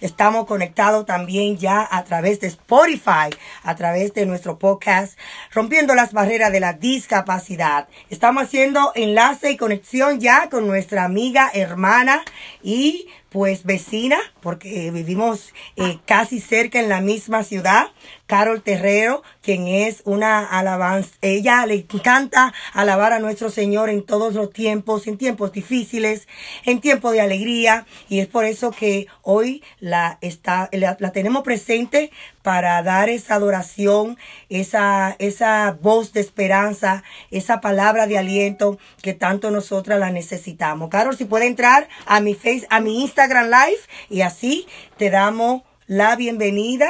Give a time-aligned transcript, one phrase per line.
[0.00, 3.30] Estamos conectados también ya a través de Spotify,
[3.62, 5.18] a través de nuestro podcast,
[5.52, 7.88] rompiendo las barreras de la discapacidad.
[8.08, 12.22] Estamos haciendo enlace y conexión ya con nuestra amiga, hermana
[12.62, 17.88] y pues vecina, porque vivimos eh, casi cerca en la misma ciudad,
[18.26, 21.10] Carol Terrero, quien es una alabanza.
[21.20, 26.26] Ella le encanta alabar a nuestro Señor en todos los tiempos, en tiempos difíciles,
[26.64, 27.86] en tiempos de alegría.
[28.08, 32.10] Y es por eso que hoy la, está, la, tenemos presente
[32.42, 34.16] para dar esa adoración,
[34.48, 40.90] esa, esa voz de esperanza, esa palabra de aliento que tanto nosotras la necesitamos.
[40.90, 45.62] Carol, si puede entrar a mi face, a mi Instagram Live y así te damos
[45.86, 46.88] la bienvenida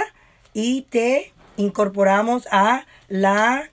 [0.52, 3.70] y te incorporamos a la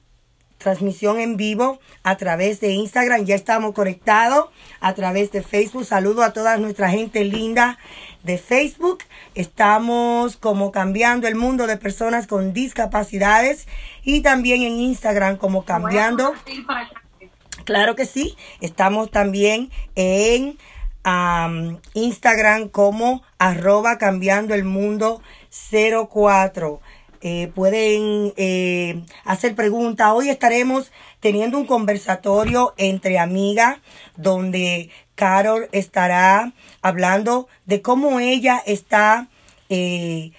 [0.57, 3.26] transmisión en vivo a través de Instagram.
[3.26, 4.49] Ya estamos conectados
[4.80, 5.85] a través de Facebook.
[5.85, 7.77] Saludo a toda nuestra gente linda
[8.23, 8.99] de Facebook.
[9.35, 13.68] Estamos como cambiando el mundo de personas con discapacidades
[14.04, 16.34] y también en Instagram como cambiando.
[17.65, 18.38] Claro que sí.
[18.62, 20.57] Estamos también en
[21.93, 25.21] Instagram como arroba cambiando el mundo
[26.10, 26.82] 04.
[27.21, 30.12] Eh, pueden eh, hacer preguntas.
[30.13, 33.77] Hoy estaremos teniendo un conversatorio entre amigas
[34.15, 39.27] donde Carol estará hablando de cómo ella está
[39.70, 40.32] eh,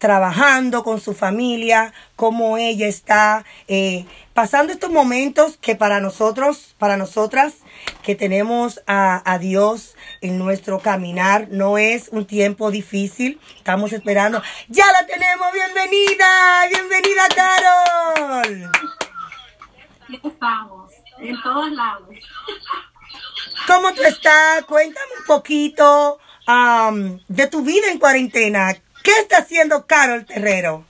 [0.00, 6.96] trabajando con su familia, cómo ella está eh, pasando estos momentos que para nosotros, para
[6.96, 7.56] nosotras
[8.02, 13.38] que tenemos a, a, Dios en nuestro caminar, no es un tiempo difícil.
[13.58, 14.42] Estamos esperando.
[14.68, 18.70] Ya la tenemos, bienvenida, bienvenida Carol.
[20.10, 22.08] Aquí estamos, en todos lados.
[23.66, 24.64] ¿Cómo tú estás?
[24.64, 28.74] Cuéntame un poquito um, de tu vida en cuarentena.
[29.04, 30.84] ¿Qué está haciendo Carol Terrero?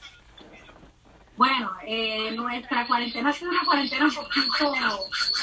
[1.37, 4.75] Bueno, eh, nuestra cuarentena ha sido una cuarentena un poquito...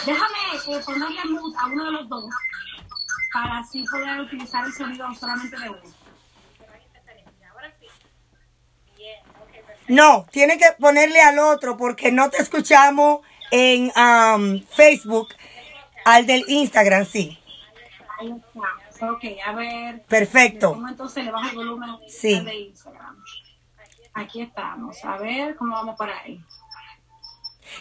[0.06, 0.38] Déjame
[0.70, 2.26] eh, ponerle mute a uno de los dos
[3.32, 5.82] para así poder utilizar el sonido solamente de uno.
[9.88, 13.22] No, tiene que ponerle al otro porque no te escuchamos
[13.52, 15.30] en um, Facebook,
[16.06, 17.38] al del Instagram, sí.
[18.20, 19.12] Ahí está.
[19.12, 20.02] Ok, a ver.
[20.04, 20.74] Perfecto.
[20.74, 22.40] ¿Cómo entonces le baja el volumen sí.
[22.40, 23.16] de Instagram?
[24.14, 25.04] Aquí estamos.
[25.06, 26.42] A ver cómo vamos por ahí.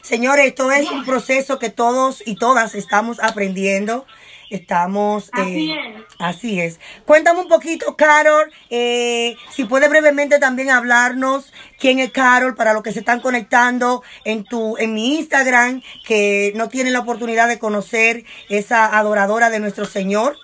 [0.03, 4.06] Señores, esto es un proceso que todos y todas estamos aprendiendo.
[4.51, 5.31] Estamos.
[5.33, 6.05] Así eh, es.
[6.19, 6.81] Así es.
[7.05, 12.83] Cuéntame un poquito, Carol, eh, si puede brevemente también hablarnos quién es Carol para los
[12.83, 17.59] que se están conectando en tu, en mi Instagram, que no tienen la oportunidad de
[17.59, 20.37] conocer esa adoradora de nuestro Señor.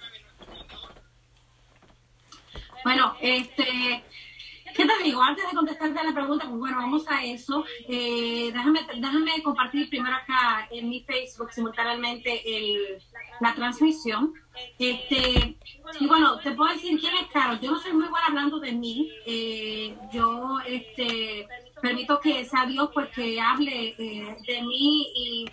[2.84, 4.02] Bueno, este,
[4.74, 5.22] ¿qué te digo?
[5.22, 7.64] Antes de contestarte a la pregunta, pues bueno, vamos a eso.
[7.88, 13.02] Eh, déjame, déjame compartir primero acá en mi Facebook simultáneamente el,
[13.40, 14.32] la transmisión.
[14.78, 15.56] Este,
[16.00, 17.60] y bueno, te puedo decir quién es Carol.
[17.60, 19.10] Yo no soy muy buena hablando de mí.
[19.26, 21.48] Eh, yo este,
[21.80, 25.46] permito que sea Dios pues que hable eh, de mí y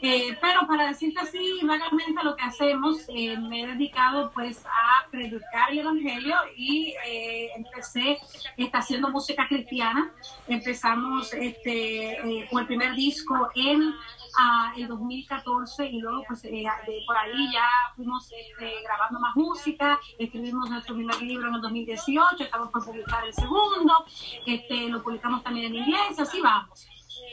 [0.00, 5.10] eh, pero para decirte así, vagamente lo que hacemos, eh, me he dedicado pues a
[5.10, 8.18] predicar el Evangelio y eh, empecé
[8.56, 10.12] está, haciendo música cristiana.
[10.46, 13.92] Empezamos este, con el primer disco en
[14.38, 16.70] ah, el 2014 y luego pues de,
[17.06, 22.44] por ahí ya fuimos este, grabando más música, escribimos nuestro primer libro en el 2018,
[22.44, 24.04] estamos por publicar el segundo,
[24.46, 26.86] este, lo publicamos también en inglés, así vamos.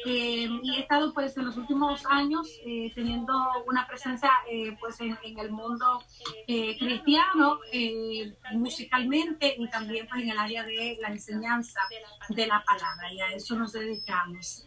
[0.06, 3.34] Eh, y he estado pues en los últimos años eh, teniendo
[3.66, 6.04] una presencia eh, pues en, en, el mundo
[6.48, 7.60] cristiano
[8.54, 11.80] musicalmente y también pues en el área de la enseñanza
[12.30, 13.12] de la palabra.
[13.12, 14.66] Y a eso nos dedicamos.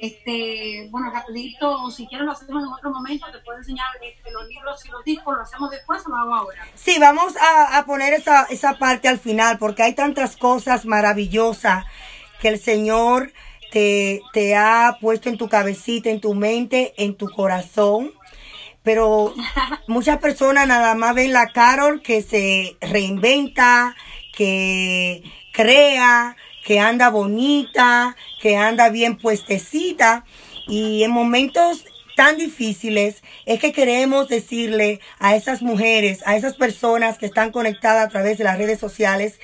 [0.00, 3.26] Este bueno rapidito si quieres lo hacemos en otro momento.
[3.32, 5.36] Te puedo enseñar este, los libros y los discos.
[5.36, 9.08] Lo hacemos después o lo hago ahora sí vamos a, a poner esa, esa parte
[9.08, 11.84] al final porque hay tantas cosas maravillosas
[12.40, 13.32] que el Señor
[14.32, 18.12] te, ha puesto en tu cabecita, en tu mente, en tu corazón.
[18.82, 19.34] Pero
[19.88, 23.96] muchas personas nada más ven la Carol que se reinventa,
[24.36, 25.22] que
[25.52, 30.24] crea, que anda bonita, que anda bien puestecita.
[30.68, 31.84] Y en momentos
[32.16, 38.06] tan difíciles es que queremos decirle a esas mujeres, a esas personas que están conectadas
[38.06, 39.40] a través de las redes sociales,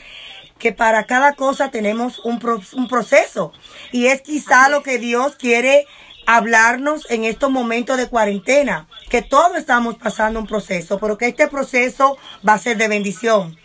[0.60, 3.52] que para cada cosa tenemos un, pro, un proceso.
[3.90, 5.86] Y es quizá lo que Dios quiere
[6.26, 11.48] hablarnos en estos momentos de cuarentena, que todos estamos pasando un proceso, pero que este
[11.48, 12.16] proceso
[12.48, 13.58] va a ser de bendición.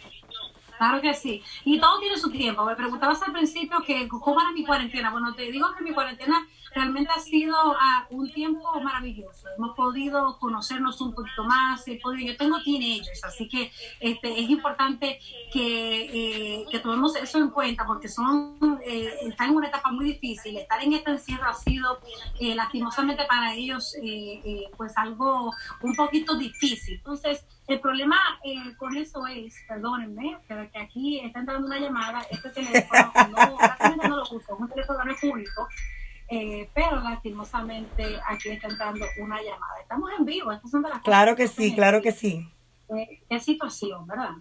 [0.77, 1.43] Claro que sí.
[1.63, 2.65] Y todo tiene su tiempo.
[2.65, 5.11] Me preguntabas al principio que cómo era mi cuarentena.
[5.11, 7.75] Bueno, te digo que mi cuarentena realmente ha sido uh,
[8.15, 9.47] un tiempo maravilloso.
[9.57, 11.87] Hemos podido conocernos un poquito más.
[11.87, 15.19] He podido, yo tengo teenagers, así que este, es importante
[15.51, 20.05] que, eh, que tomemos eso en cuenta porque son eh, están en una etapa muy
[20.05, 20.57] difícil.
[20.57, 21.99] Estar en este encierro ha sido
[22.39, 26.95] eh, lastimosamente para ellos eh, eh, pues algo un poquito difícil.
[26.95, 32.21] Entonces, el problema eh, con eso es, perdónenme, pero que aquí está entrando una llamada,
[32.29, 33.57] este teléfono no,
[34.09, 35.67] no lo uso, es un teléfono público,
[36.35, 39.79] eh, pero lastimosamente aquí está entrando una llamada.
[39.81, 42.51] Estamos en vivo, estas son de las Claro que sí, claro que sí.
[42.89, 44.31] Eh, qué situación, ¿verdad?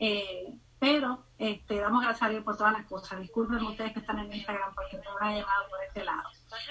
[0.00, 3.20] Eh, pero este, damos gracias a Dios por todas las cosas.
[3.20, 6.28] Disculpen ustedes que están en Instagram porque tengo una llamada por este lado.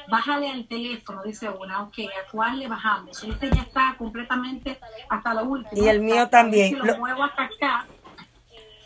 [0.10, 3.24] Bájale al teléfono, dice una, ok, ¿a cuál le bajamos?
[3.24, 4.78] Este ya está completamente
[5.10, 5.82] hasta lo último.
[5.82, 6.72] Y el mío también.
[6.72, 7.88] Si lo, lo muevo hasta acá.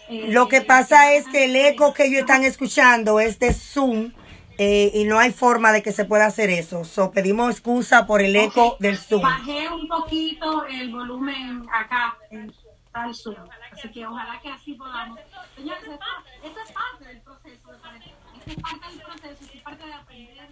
[0.07, 4.11] Eh, lo que pasa es que el eco que ellos están escuchando es de Zoom
[4.61, 6.83] eh, y no hay forma de que se pueda hacer eso.
[6.83, 8.89] So, pedimos excusa por el eco okay.
[8.89, 9.21] del Zoom.
[9.21, 12.53] Bajé un poquito el volumen acá en
[12.91, 13.37] tal Zoom.
[13.71, 15.17] Así que ojalá que así podamos.
[15.55, 16.05] Señores, esto,
[16.43, 17.71] esto es parte del proceso.
[17.71, 20.49] Esto es parte del proceso, es parte de aprender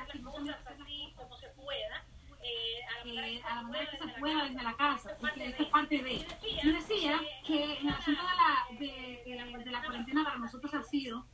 [0.00, 2.04] así como se pueda.
[2.42, 6.26] Eh, a la manera que se pueda desde la casa, porque esto es parte de.
[6.64, 10.74] Yo decía que en el asunto de la, de, de, de la cuarentena para nosotros
[10.74, 11.24] ha sido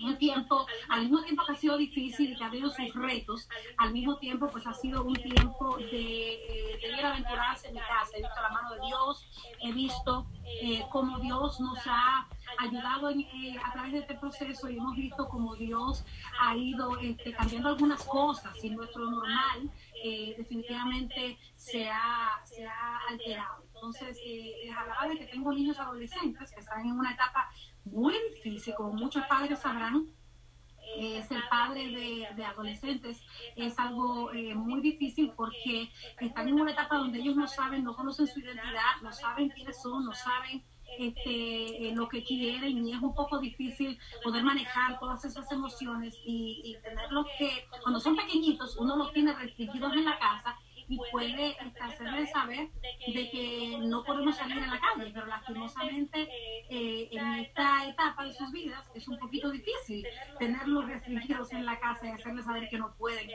[0.00, 3.48] un tiempo, al mismo tiempo que ha sido difícil y que ha habido sus retos,
[3.78, 7.80] al mismo tiempo pues ha sido un tiempo de, de ir a aventurarse en mi
[7.80, 8.10] casa.
[8.14, 9.26] He visto la mano de Dios,
[9.60, 14.68] he visto eh, cómo Dios nos ha ayudado en, eh, a través de este proceso
[14.68, 16.04] y hemos visto cómo Dios
[16.40, 19.70] ha ido este, cambiando algunas cosas y nuestro normal
[20.02, 23.64] eh, definitivamente se ha, se ha alterado.
[23.74, 27.50] Entonces, eh, les hablaba de que tengo niños adolescentes que están en una etapa
[27.84, 30.06] muy difícil, como muchos padres sabrán,
[30.96, 31.88] eh, ser padre
[32.36, 33.20] de, adolescentes
[33.56, 35.90] es algo eh, muy difícil porque
[36.20, 39.80] están en una etapa donde ellos no saben, no conocen su identidad, no saben quiénes
[39.82, 40.62] son, no saben
[40.98, 46.14] este, eh, lo que quieren y es un poco difícil poder manejar todas esas emociones
[46.24, 50.56] y, y tenerlos que, cuando son pequeñitos, uno los tiene restringidos en la casa
[50.88, 52.68] y puede hacerles saber
[53.06, 56.28] de que no podemos salir a la calle, pero lastimosamente
[56.70, 57.63] eh, en esta
[58.34, 60.06] sus vidas es un poquito difícil
[60.38, 63.30] tenerlos restringidos en la casa y hacerles saber que no pueden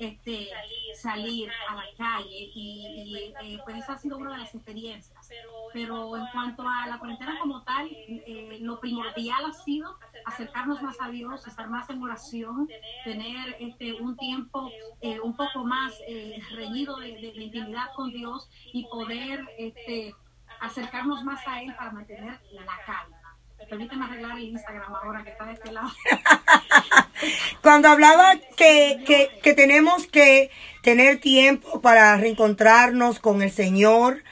[0.00, 0.48] este,
[0.94, 5.28] salir a la calle y, y eh, pues esa ha sido una de las experiencias.
[5.72, 11.00] Pero en cuanto a la cuarentena como tal, eh, lo primordial ha sido acercarnos más
[11.00, 12.68] a Dios, estar más en oración,
[13.04, 14.70] tener este, un tiempo
[15.00, 20.14] eh, un poco más eh, reñido de, de, de, intimidad con Dios y poder este,
[20.60, 23.21] acercarnos más a Él para mantener la calma.
[23.68, 25.88] Permíteme arreglar el Instagram ahora que está de este lado.
[27.62, 30.50] Cuando hablaba que, que, que tenemos que
[30.82, 34.22] tener tiempo para reencontrarnos con el Señor,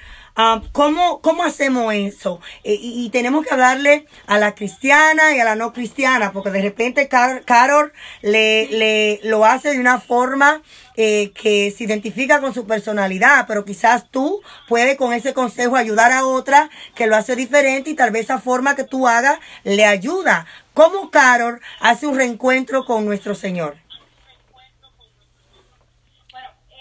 [0.40, 2.40] Um, ¿cómo, ¿Cómo hacemos eso?
[2.64, 6.62] Eh, y, tenemos que hablarle a la cristiana y a la no cristiana, porque de
[6.62, 7.92] repente Car Carol
[8.22, 10.62] le, le, lo hace de una forma
[10.96, 16.10] eh, que se identifica con su personalidad, pero quizás tú puedes con ese consejo ayudar
[16.10, 19.84] a otra que lo hace diferente y tal vez esa forma que tú hagas le
[19.84, 20.46] ayuda.
[20.72, 23.76] ¿Cómo Carol hace un reencuentro con nuestro Señor?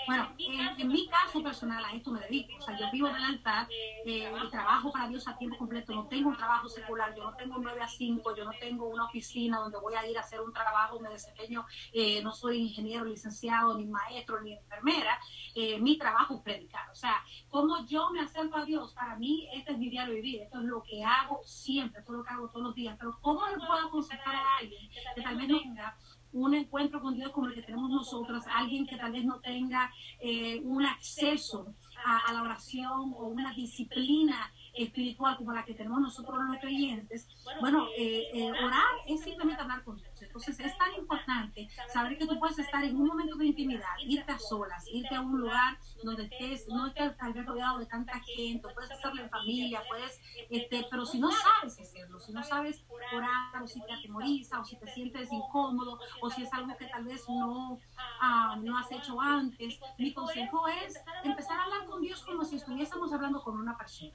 [0.10, 2.58] Bueno, en, en, mi caso personal a esto me dedico.
[2.58, 3.68] O sea, yo vivo del altar,
[4.06, 7.58] eh, trabajo para Dios a tiempo completo, no tengo un trabajo secular, yo no tengo
[7.58, 10.42] un 9 a 5, yo no tengo una oficina donde voy a ir a hacer
[10.42, 11.64] un trabajo, me desempeño,
[11.94, 15.20] eh, no soy ingeniero, licenciado, ni maestro, ni enfermera.
[15.54, 16.90] Eh, mi trabajo es predicar.
[16.90, 20.42] O sea, como yo me acerco a Dios, para mí este es mi diario vivir,
[20.42, 22.98] esto es lo que hago siempre, esto es lo que hago todos los días.
[22.98, 25.96] Pero ¿cómo le puedo aconsejar a alguien que tal no tenga
[26.34, 29.92] un encuentro con Dios como el que tenemos nosotros, alguien que tal vez no tenga
[30.20, 31.74] eh, un acceso
[32.06, 37.28] a, a, la oración o una disciplina espiritual como la que tenemos nosotros los creyentes,
[37.60, 40.09] bueno, eh, eh, orar es simplemente hablar con Dios.
[40.30, 44.32] Entonces es tan importante saber que tú puedes estar en un momento de intimidad, irte
[44.32, 48.20] a solas, irte a un lugar donde estés, no estés tal vez rodeado de tanta
[48.20, 50.22] gente, puedes hacerlo en familia, puedes,
[50.52, 54.64] este, pero si no sabes hacerlo, si no sabes orar, o si te atemoriza, o
[54.64, 58.92] si te sientes incómodo, o si es algo que tal vez no, uh, no has
[58.92, 63.60] hecho antes, mi consejo es empezar a hablar con Dios como si estuviésemos hablando con
[63.60, 64.14] una persona.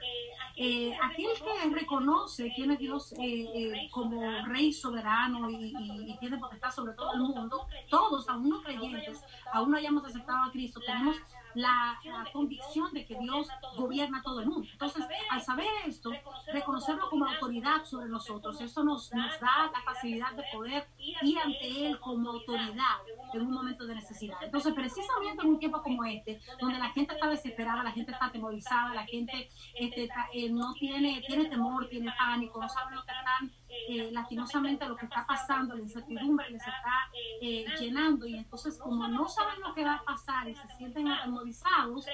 [0.56, 6.16] Eh, aquel que reconoce quién es Dios eh, eh, como rey soberano y, y, y,
[6.18, 10.50] tiene potestad sobre todo el mundo, todos, aún no creyentes, aún no hayamos aceptado a
[10.50, 11.16] Cristo, tenemos
[11.54, 11.98] la,
[12.32, 14.68] convicción de que Dios gobierna todo el mundo.
[14.72, 16.10] Entonces, al saber esto,
[16.52, 21.86] reconocerlo como autoridad sobre nosotros, eso nos, nos da la facilidad de poder ir ante
[21.86, 22.96] Él como autoridad
[23.32, 24.36] en un momento de necesidad.
[24.42, 28.26] Entonces, precisamente en un tiempo como este, donde la gente está desesperada, la gente está
[28.26, 33.12] atemorizada, la gente este, eh, no tiene, tiene temor, tiene pánico, no sabe lo que
[33.12, 33.52] están
[33.88, 39.06] eh, lastimosamente lo que está pasando, la incertidumbre les está eh, llenando y entonces como
[39.08, 42.06] no saben lo que va a pasar y se sienten atemorizados,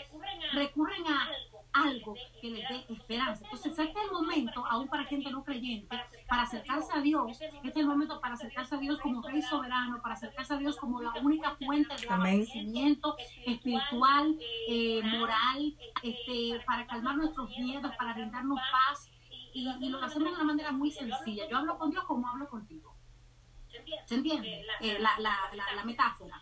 [0.52, 1.28] recurren a
[1.72, 3.44] algo que les dé esperanza.
[3.44, 5.96] Entonces este es el momento, aún para gente no creyente,
[6.28, 10.00] para acercarse a Dios, este es el momento para acercarse a Dios como Rey soberano,
[10.02, 14.36] para acercarse a Dios como la única fuente de abastecimiento espiritual,
[14.68, 19.09] eh, moral, este, para calmar nuestros miedos, para brindarnos paz
[19.52, 21.48] y, y, lo hacemos de una manera muy sencilla.
[21.48, 22.94] Yo hablo con Dios como hablo contigo.
[24.06, 24.64] ¿Se entiende?
[24.80, 25.36] Eh, la, la,
[25.76, 26.40] la, metáfora.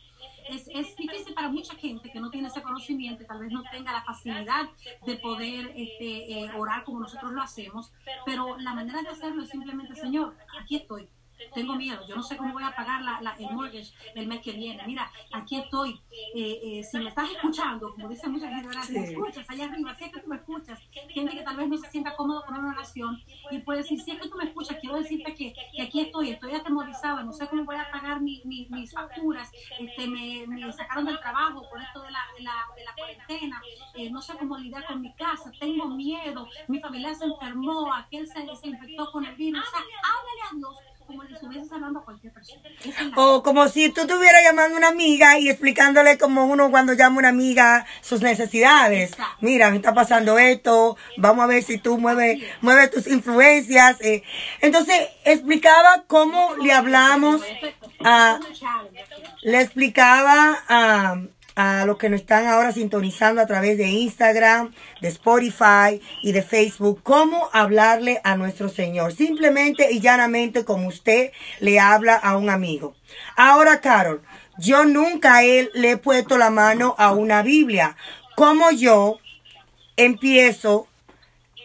[0.49, 3.93] Es, es, difícil para mucha gente que no tiene ese conocimiento, tal vez no tenga
[3.93, 4.69] la facilidad
[5.05, 7.93] de poder este, eh, orar como nosotros lo hacemos,
[8.25, 11.11] pero la manera de hacerlo es simplemente, Señor, aquí estoy
[11.55, 14.41] tengo miedo, yo no sé cómo voy a pagar la, la, el mortgage el mes
[14.41, 14.83] que viene.
[14.87, 16.01] Mira, aquí estoy.
[16.35, 19.95] Eh, eh, si me estás escuchando, como dice mucha gente, si me escuchas allá arriba,
[19.95, 22.59] si es que tú me escuchas, gente que tal vez no se sienta cómodo con
[22.59, 25.83] una oración y puede decir, si es que tú me escuchas, quiero decirte que, que
[25.83, 30.47] aquí estoy, estoy atemorizada, no sé cómo voy a pagar mi, mis facturas, este, me,
[30.47, 33.63] me, sacaron del trabajo por esto de la, de la, de la cuarentena,
[33.95, 38.27] eh, no sé cómo lidiar con mi casa, tengo miedo, mi familia se enfermó, aquel
[38.27, 39.65] se, se infectó con el virus.
[39.67, 42.61] O sea, háblale a Dios como estuvieses hablando a cualquier persona.
[43.17, 47.17] O como si tú estuvieras llamando a una amiga y explicándole como uno cuando llama
[47.17, 49.17] a una amiga sus necesidades.
[49.41, 53.97] Mira, me está pasando esto, vamos a ver si tú mueves, mueve tus influencias.
[54.03, 54.23] Eh.
[54.61, 57.41] Entonces, explicaba cómo le hablamos
[58.05, 58.39] a...
[59.43, 61.23] Le explicaba a
[61.59, 66.43] a los que nos están ahora sintonizando a través de Instagram, de Spotify y de
[66.43, 69.13] Facebook, cómo hablarle a nuestro Señor.
[69.13, 72.95] Simplemente y llanamente como usted le habla a un amigo.
[73.37, 74.23] Ahora, Carol,
[74.57, 77.97] yo nunca a él le he puesto la mano a una Biblia.
[78.37, 79.19] ¿Cómo yo
[79.97, 80.87] empiezo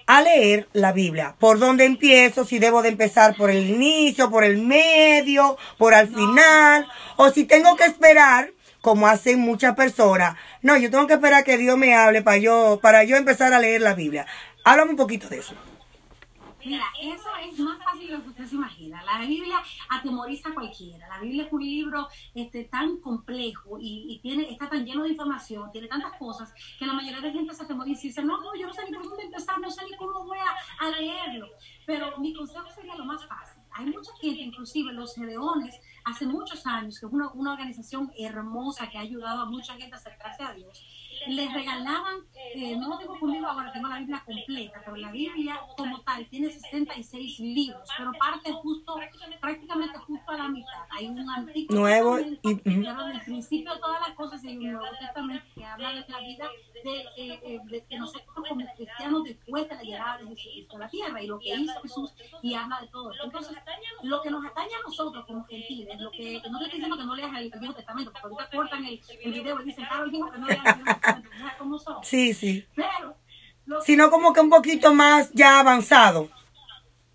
[0.07, 1.35] a leer la Biblia.
[1.39, 2.45] ¿Por dónde empiezo?
[2.45, 7.45] Si debo de empezar por el inicio, por el medio, por al final, o si
[7.45, 8.51] tengo que esperar
[8.83, 10.37] como hacen muchas personas.
[10.61, 13.59] No, yo tengo que esperar que Dios me hable para yo, para yo empezar a
[13.59, 14.25] leer la Biblia.
[14.65, 15.55] Háblame un poquito de eso.
[16.65, 19.01] Mira, eso es más fácil de lo que usted se imagina.
[19.03, 21.07] La Biblia atemoriza a cualquiera.
[21.07, 25.71] La Biblia es un libro este, tan complejo y, tiene, está tan lleno de información,
[25.71, 28.67] tiene tantas cosas, que la mayoría de gente se atemoriza y dice, no, no, yo
[28.67, 31.47] no sé ni por dónde empezar, no sé ni cómo voy a, a leerlo.
[31.85, 33.63] Pero mi consejo sería lo más fácil.
[33.75, 38.89] Hay mucha gente, inclusive los gedeones, hace muchos años, que es una, una organización hermosa
[38.89, 40.83] que ha ayudado a mucha gente a acercarse a Dios,
[41.27, 42.17] les regalaban,
[42.55, 46.25] eh, no lo tengo conmigo ahora, tengo la Biblia completa, pero la Biblia como tal
[46.27, 48.95] tiene 66 libros, pero parte justo,
[49.39, 50.83] prácticamente justo a la mitad.
[50.91, 55.45] Hay un antiguo nuevo y del principio de todas las cosas hay un Nuevo Testamento
[55.55, 56.49] que habla de la vida
[56.83, 60.79] de, eh, eh, de, que nosotros como cristianos después de la llegada de Jesucristo a
[60.79, 63.11] la tierra y lo que hizo Jesús y habla de todo.
[63.23, 63.57] Entonces,
[64.03, 67.05] lo que nos atañe a nosotros como gentiles, lo que no te estoy diciendo que
[67.05, 70.31] no leas el, Viejo Testamento, porque ahorita cortan el, el video y dicen, claro, dijo
[70.31, 70.99] que no leas el Viejo
[72.03, 72.67] Sí, sí.
[73.85, 76.29] Sino como que un poquito más ya avanzado.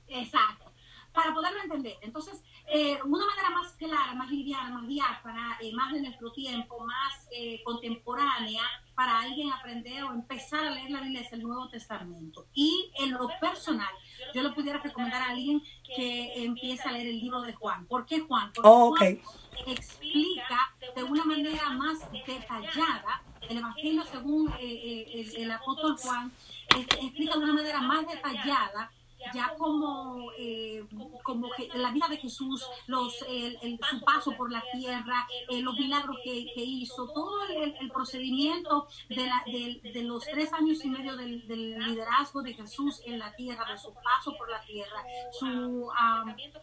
[0.09, 0.73] Exacto.
[1.13, 1.97] Para poderlo entender.
[2.03, 6.85] Entonces, eh, una manera más clara, más liviana, más diáfana, eh, más de nuestro tiempo,
[6.85, 8.63] más eh, contemporánea,
[8.95, 12.47] para alguien aprender o empezar a leer la Biblia es el Nuevo Testamento.
[12.53, 13.89] Y en lo personal,
[14.35, 17.87] yo le pudiera recomendar a alguien que empiece a leer el libro de Juan.
[17.87, 18.53] ¿Por qué Juan?
[18.53, 19.19] Porque oh, Juan
[19.67, 26.31] explica de una manera más detallada el Evangelio según el, el, apóstol Juan
[26.77, 28.91] explica de una manera más detallada
[29.35, 30.85] ya como, eh,
[31.23, 35.75] como que la vida de Jesús, los, el, su paso por la tierra, eh, los
[35.75, 40.85] milagros que, que, hizo, todo el, el procedimiento de, la, de, de, los tres años
[40.85, 44.61] y medio del, del, liderazgo de Jesús en la tierra, de su paso por la
[44.63, 45.93] tierra, su um,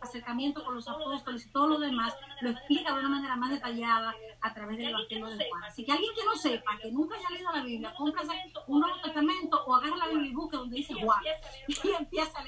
[0.02, 4.14] acercamiento con los apóstoles y todo lo demás, lo explica de una manera más detallada
[4.42, 5.64] a través del Evangelio de Juan.
[5.64, 8.34] Así que alguien que no sepa, que nunca haya leído la Biblia, cómprase
[8.68, 11.20] un Nuevo Testamento o agarra la Biblia y busque donde dice Juan
[11.68, 12.45] y empieza a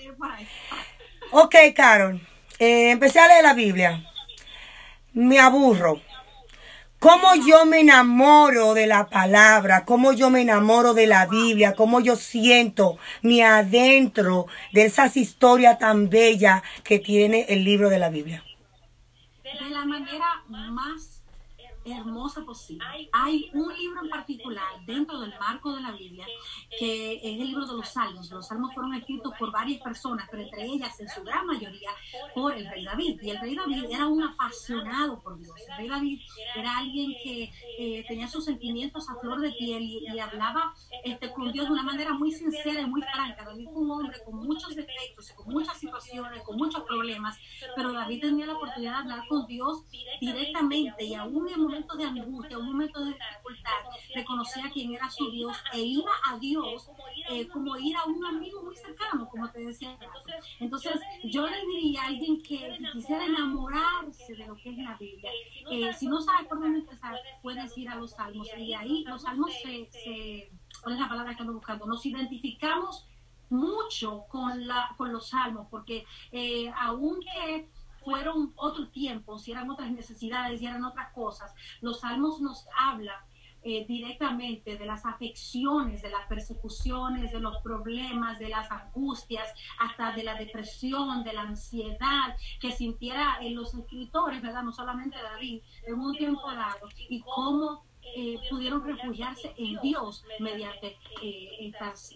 [1.32, 2.20] Ok, Carol.
[2.60, 4.04] Eh, empecé a leer la Biblia.
[5.14, 6.02] Me aburro.
[7.00, 9.86] ¿Cómo yo me enamoro de la palabra?
[9.86, 11.76] ¿Cómo yo me enamoro de la Biblia?
[11.76, 18.00] ¿Cómo yo siento mi adentro de esas historias tan bellas que tiene el libro de
[18.00, 18.44] la Biblia?
[19.44, 21.17] De la manera más
[21.92, 22.86] hermosa posible.
[23.14, 26.26] Hay un libro en particular dentro del marco de la Biblia
[26.80, 28.30] que es el libro de los Salmos.
[28.32, 31.90] Los Salmos fueron escritos por varias personas, pero entre ellas, en su gran mayoría,
[32.34, 33.20] por el rey David.
[33.22, 35.56] Y el rey David era un apasionado por Dios.
[35.70, 36.20] El rey David
[36.56, 41.52] era alguien que eh, tenía sus sentimientos a flor de piel y, hablaba este, con
[41.52, 43.46] Dios de una manera muy sincera y muy franca.
[43.46, 47.38] David fue un hombre con muchos defectos, con muchas situaciones, con muchos problemas,
[47.76, 49.84] pero David tenía la oportunidad de hablar con Dios
[50.20, 53.72] directamente y aún en momentos de angustia, en momentos de dificultad,
[54.16, 56.90] reconocía quién era su Dios e iba a Dios
[57.30, 59.98] eh, como ir a un amigo muy cercano, como te decía.
[60.60, 65.32] Entonces, yo le diría a alguien que quisiera enamorarse de lo que es la Biblia,
[65.72, 69.22] eh, si no sabe por dónde empezar, puedes ir a los salmos y ahí los
[69.22, 71.86] salmos se, se ¿cuál es la palabra que ando buscando?
[71.86, 73.08] Nos identificamos
[73.50, 77.70] mucho con, la, con los salmos, porque eh, aunque
[78.08, 83.20] fueron otros tiempos, y eran otras necesidades, y eran otras cosas, los salmos nos hablan
[83.64, 90.14] eh, directamente de las afecciones, de las persecuciones, de los problemas, de las angustias, hasta
[90.14, 94.64] de la depresión, de la ansiedad que sintiera en los escritores, ¿verdad?
[94.64, 97.84] No solamente David, en un tiempo dado, y cómo
[98.16, 102.12] eh, pudieron refugiarse en Dios mediante eh, estas,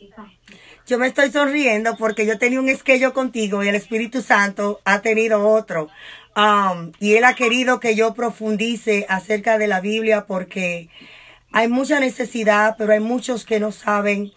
[0.87, 5.01] Yo me estoy sonriendo porque yo tenía un esquello contigo y el Espíritu Santo ha
[5.01, 5.89] tenido otro.
[6.35, 10.89] Um, y Él ha querido que yo profundice acerca de la Biblia porque
[11.51, 14.31] hay mucha necesidad, pero hay muchos que no saben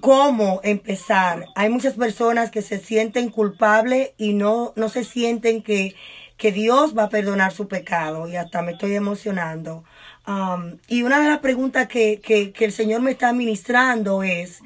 [0.00, 1.46] cómo empezar.
[1.54, 5.94] Hay muchas personas que se sienten culpables y no, no se sienten que,
[6.36, 8.26] que Dios va a perdonar su pecado.
[8.28, 9.84] Y hasta me estoy emocionando.
[10.26, 14.60] Um, y una de las preguntas que, que, que, el Señor me está ministrando es,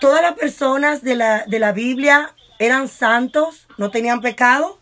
[0.00, 3.68] ¿todas las personas de la, de la Biblia eran santos?
[3.78, 4.80] ¿No tenían pecado?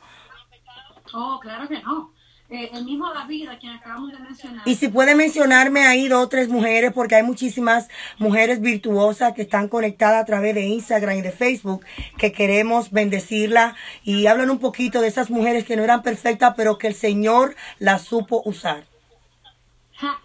[1.12, 2.12] Oh, claro que no.
[2.50, 4.62] Eh, el mismo David, a quien acabamos de mencionar.
[4.66, 9.42] Y si puede mencionarme ahí dos o tres mujeres, porque hay muchísimas mujeres virtuosas que
[9.42, 11.84] están conectadas a través de Instagram y de Facebook,
[12.16, 13.76] que queremos bendecirla.
[14.02, 17.54] Y hablan un poquito de esas mujeres que no eran perfectas, pero que el Señor
[17.78, 18.86] las supo usar.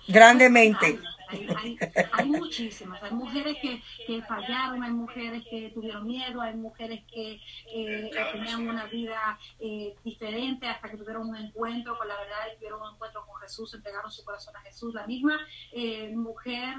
[0.07, 0.99] Grandemente.
[2.11, 7.41] Hay, muchísimas, hay mujeres que, fallaron, hay mujeres que tuvieron miedo, hay mujeres que
[7.73, 12.81] eh, tenían una vida eh, diferente hasta que tuvieron un encuentro con la verdad tuvieron
[12.81, 14.93] un encuentro con Jesús, entregaron su corazón a Jesús.
[14.93, 15.39] La misma
[15.71, 16.75] eh, mujer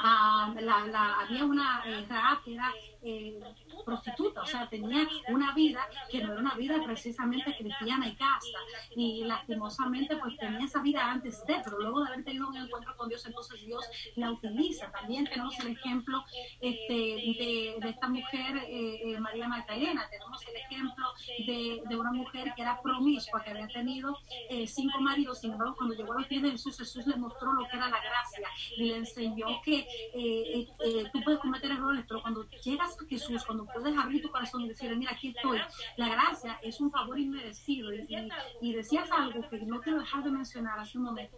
[0.00, 2.06] Ah, la, la, había una eh,
[2.44, 3.40] que era eh,
[3.84, 8.58] prostituta, o sea, tenía una vida que no era una vida precisamente cristiana y casta,
[8.94, 12.96] y lastimosamente pues tenía esa vida antes de, pero luego de haber tenido un encuentro
[12.96, 13.84] con Dios, entonces Dios
[14.16, 14.90] la utiliza.
[14.90, 16.24] También tenemos el ejemplo
[16.60, 21.06] este, de, de esta mujer, eh, eh María Magdalena, tenemos el ejemplo
[21.46, 24.18] de, de, una mujer que era promiscua, que había tenido
[24.50, 27.52] eh, cinco maridos, sin embargo, cuando llegó a los pies de Jesús, Jesús le mostró
[27.52, 32.04] lo que era la gracia y le enseñó que eh, eh, tú puedes cometer errores,
[32.08, 35.60] pero cuando llegas a Jesús, cuando puedes abrir tu corazón y decirle, mira, aquí estoy,
[35.96, 37.92] la gracia es un favor inmerecido.
[37.92, 41.36] Y, decías algo que no quiero dejar de mencionar hace un momento,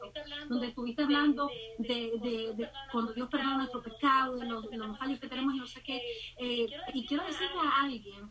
[0.48, 5.54] donde estuviste hablando de, de, cuando Dios perdona nuestro pecado, de los, fallos que tenemos
[5.54, 6.02] y no sé qué.
[6.36, 8.30] Eh, y quiero decirle a alguien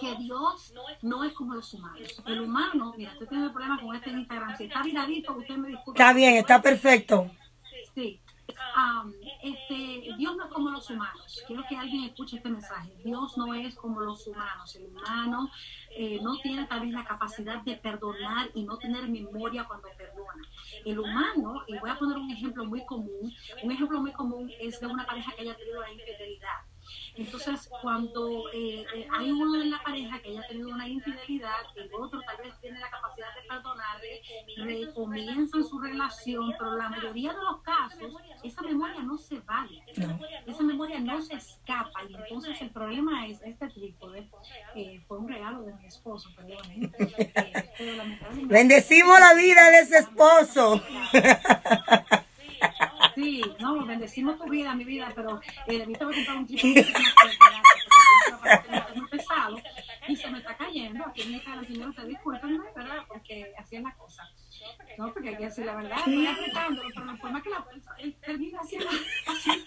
[0.00, 2.22] que Dios no es como los humanos.
[2.26, 4.56] El humano, mira, estoy teniendo problemas con este Instagram.
[4.56, 6.00] Si está viradito, usted me disculpa.
[6.02, 7.30] Está bien, está perfecto.
[7.94, 8.18] Sí.
[8.48, 11.42] Um, este, Dios no es como los humanos.
[11.46, 12.92] Quiero que alguien escuche este mensaje.
[13.04, 14.74] Dios no es como los humanos.
[14.76, 15.50] El humano
[15.90, 20.42] eh, no tiene tal vez la capacidad de perdonar y no tener memoria cuando perdona.
[20.84, 23.32] El humano, y voy a poner un ejemplo muy común,
[23.62, 26.60] un ejemplo muy común es de una pareja que haya tenido la infidelidad.
[27.18, 31.90] Entonces, cuando eh, eh, hay uno en la pareja que haya tenido una infidelidad, el
[31.92, 34.22] otro tal vez tiene la capacidad de perdonarle,
[34.56, 39.82] recomienzan su relación, pero la mayoría de los casos, esa memoria no se vale,
[40.46, 44.30] esa memoria no se escapa, y entonces el problema es este tipo de,
[44.76, 46.92] eh, fue un regalo de mi esposo, perdón.
[48.46, 50.80] Bendecimos la vida de ese esposo.
[53.18, 56.68] Sí, no, bendecimos tu vida, mi vida, pero eh, me estaba comprando un tipo
[58.94, 59.60] muy pesado
[60.06, 61.04] y se me está cayendo.
[61.04, 63.02] Aquí en mi cara, señor, te disculpen, ¿verdad?
[63.08, 64.22] Porque así es la cosa.
[64.96, 67.66] No, porque hay que decir la verdad, estoy apretándolo, pero la forma que la
[67.98, 69.64] él termina haciendo así.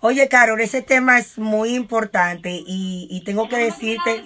[0.00, 4.22] Oye, Carol, ese tema es muy importante y, y tengo que decirte...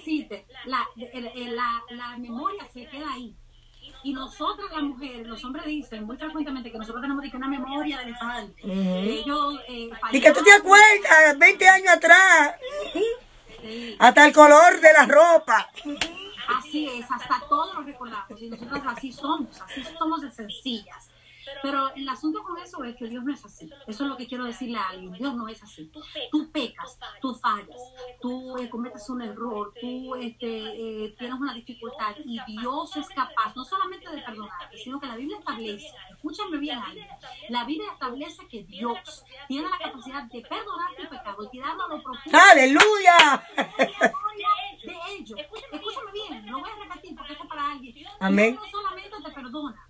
[0.67, 3.37] La, la, la memoria se queda ahí.
[4.03, 8.05] Y nosotras las mujeres, los hombres dicen muy frecuentemente que nosotros tenemos una memoria de
[8.05, 8.63] elefante.
[8.65, 12.55] Ellos, eh, y que tú te acuerdas, 20 años atrás.
[13.99, 15.69] Hasta el color de la ropa.
[15.77, 16.21] Así
[16.71, 21.10] así es, hasta todos lo recordamos y nosotros así somos, así somos de sencillas.
[21.63, 23.71] Pero el asunto con eso es que Dios no es así.
[23.87, 25.13] Eso es lo que quiero decirle a alguien.
[25.13, 25.91] Dios no es así.
[26.31, 27.81] Tú pecas, tú fallas,
[28.21, 33.55] tú eh, cometes un error, tú este, eh, tienes una dificultad y Dios es capaz
[33.55, 37.09] no solamente de perdonarte, sino que la Biblia establece, escúchame bien alguien,
[37.49, 41.89] la Biblia establece que Dios tiene la capacidad de perdonar tu pecado y tirarlo a
[41.89, 42.39] lo profundo.
[42.51, 43.45] ¡Aleluya!
[44.83, 45.39] De ellos.
[45.73, 48.07] Escúchame bien, no voy a repetir porque esto es para alguien.
[48.21, 48.53] Amén.
[48.53, 49.90] Dios no solamente te perdona,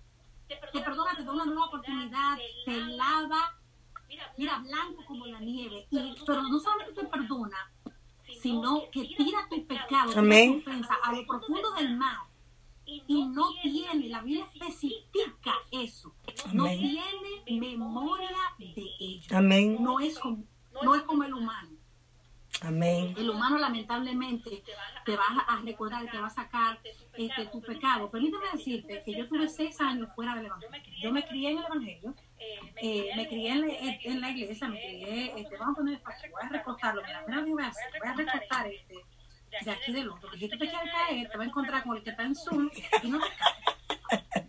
[0.71, 3.57] te perdona, te da una nueva oportunidad, te lava,
[4.37, 5.87] mira, blanco como la nieve.
[5.89, 7.71] Y, pero no solamente te perdona,
[8.41, 10.63] sino que tira tu pecado, Amén.
[10.63, 12.17] tu ofensa a lo profundo del mar.
[12.85, 16.13] Y no tiene, la Biblia especifica eso.
[16.51, 16.79] No Amén.
[17.45, 19.37] tiene memoria de ello.
[19.37, 19.77] Amén.
[19.79, 20.43] No es como,
[20.83, 21.69] no es como el humano.
[22.71, 23.13] Amén.
[23.17, 24.63] El humano lamentablemente
[25.05, 26.79] te va a recordar, te va a sacar
[27.17, 28.09] este, tu pecado.
[28.09, 30.79] Permíteme decirte que yo tuve seis años fuera del Evangelio.
[31.03, 32.15] Yo me crié en el Evangelio,
[32.81, 37.01] eh, me crié en la, iglesia, me crié, este, vamos a poner voy a recortarlo,
[37.27, 38.95] mira, voy a recortar este,
[39.65, 42.03] de aquí del otro, si tú te quieres caer, te vas a encontrar con el
[42.03, 42.69] que está en Zoom
[43.03, 44.47] y no te caes.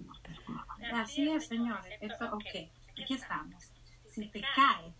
[0.95, 2.71] Así es, señores, esto, ok,
[3.03, 3.73] aquí estamos.
[4.09, 4.95] Si te caes,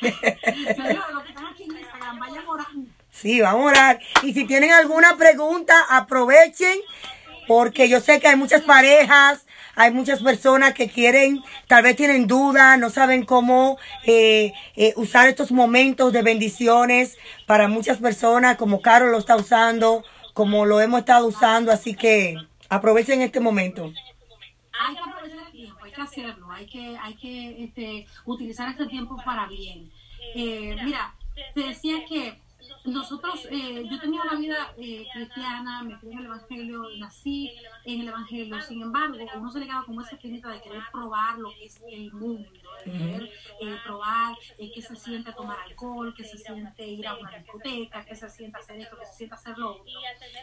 [0.00, 2.90] señores, los que están aquí en Instagram, vayan orando.
[3.10, 4.00] Sí, vamos a orar.
[4.22, 6.78] Y si tienen alguna pregunta, aprovechen,
[7.46, 12.26] porque yo sé que hay muchas parejas, hay muchas personas que quieren, tal vez tienen
[12.26, 17.16] dudas, no saben cómo eh, eh, usar estos momentos de bendiciones
[17.46, 22.36] para muchas personas, como Carol lo está usando, como lo hemos estado usando, así que
[22.68, 23.92] aprovechen este momento.
[25.92, 29.90] Que hacerlo, hay que, hay que este, utilizar este tiempo para bien.
[30.34, 31.14] Eh, mira,
[31.54, 32.40] te decía que
[32.84, 37.52] nosotros, eh, yo tenía una vida eh, cristiana, me crié en el Evangelio, nací
[37.84, 41.38] en el Evangelio, sin embargo, uno se le queda como esa espinita de querer probar
[41.38, 42.50] lo que es el mundo,
[42.84, 43.22] de querer
[43.60, 48.04] eh, probar eh, qué se siente tomar alcohol, qué se siente ir a una discoteca,
[48.04, 49.84] qué se siente hacer esto, qué se siente hacer lo otro.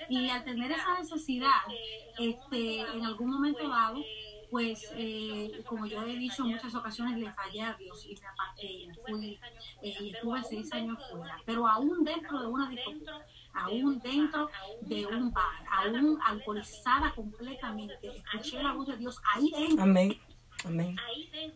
[0.07, 1.61] Y al tener esa necesidad,
[2.17, 4.01] este, en algún momento dado,
[4.49, 8.27] pues eh, como yo he dicho en muchas ocasiones, le fallé a Dios y me
[8.27, 9.39] aparté y fui
[9.81, 14.49] eh, y estuve seis años fuera, pero aún dentro de una discoteca, aún dentro
[14.81, 20.19] de un bar, aún alcoholizada completamente, escuché la voz de Dios ahí dentro Amén.
[20.65, 20.95] Amén.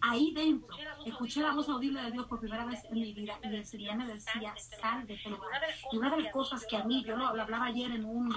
[0.01, 3.55] ahí dentro escuché la voz audible de Dios por primera vez en mi vida y
[3.55, 5.61] el Señor me decía, sal de este lugar.
[5.91, 8.33] Y una de las cosas que a mí, yo lo, lo hablaba ayer en un,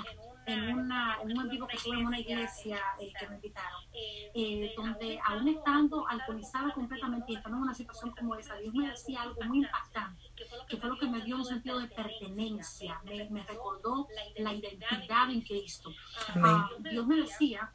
[0.47, 4.73] en, una, en un vivo que tuve en una iglesia eh, que me invitaron, eh,
[4.77, 9.23] donde aún estando alcoholizada completamente y estando en una situación como esa, Dios me decía
[9.23, 10.23] algo muy impactante,
[10.69, 15.31] que fue lo que me dio un sentido de pertenencia, me, me recordó la identidad
[15.31, 15.91] en Cristo.
[16.37, 17.71] Ah, Dios me decía,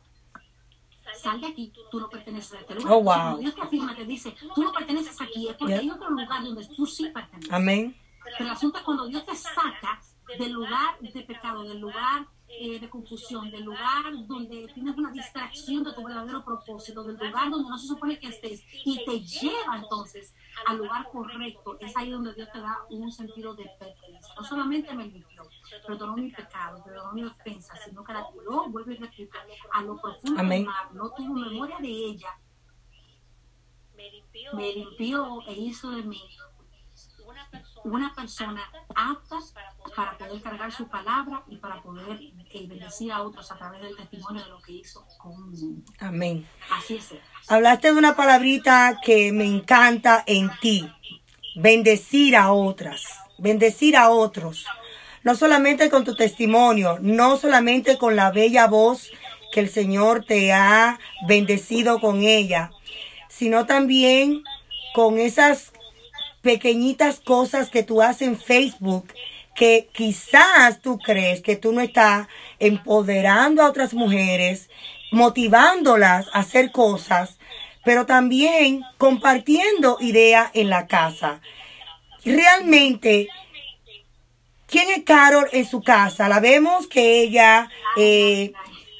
[1.15, 2.91] sal de aquí, tú no perteneces a este lugar.
[2.93, 3.37] Oh, wow.
[3.39, 5.81] Dios te afirma, te dice, tú no perteneces aquí, es porque Yeah.
[5.81, 7.51] hay otro lugar donde tú sí perteneces.
[7.53, 7.95] Amén.
[8.23, 10.01] Pero el asunto es cuando Dios te saca
[10.37, 12.27] del lugar de pecado, del lugar
[12.59, 17.49] eh, de confusión, del lugar donde tienes una distracción de tu verdadero propósito, del lugar
[17.49, 20.33] donde no se supone que estés y te lleva entonces
[20.67, 21.77] al lugar correcto.
[21.79, 24.33] Es ahí donde Dios te da un sentido de pertenencia.
[24.35, 25.43] No solamente me limpió,
[25.85, 29.37] perdonó mi pecado, perdonó mi ofensa, sino que la tiró, vuelve y repito,
[29.71, 30.63] a lo profundo Amén.
[30.63, 30.93] del mar.
[30.93, 32.37] No tuvo memoria de ella,
[34.53, 36.21] me limpió e hizo de mí
[37.83, 38.61] una persona
[38.95, 39.37] apta
[39.95, 43.95] para poder cargar su palabra y para poder eh, bendecir a otros a través del
[43.95, 45.81] testimonio de lo que hizo conmigo.
[45.99, 46.47] Amén.
[46.69, 47.13] Así es.
[47.47, 50.89] Hablaste de una palabrita que me encanta en ti.
[51.55, 53.03] Bendecir a otras.
[53.37, 54.65] Bendecir a otros.
[55.23, 59.11] No solamente con tu testimonio, no solamente con la bella voz
[59.51, 62.71] que el Señor te ha bendecido con ella,
[63.27, 64.43] sino también
[64.93, 65.73] con esas
[66.41, 69.13] pequeñitas cosas que tú haces en Facebook
[69.55, 72.27] que quizás tú crees que tú no estás
[72.59, 74.69] empoderando a otras mujeres,
[75.11, 77.37] motivándolas a hacer cosas,
[77.83, 81.41] pero también compartiendo ideas en la casa.
[82.23, 83.27] Realmente,
[84.67, 86.29] ¿quién es Carol en su casa?
[86.29, 88.53] La vemos que ella eh,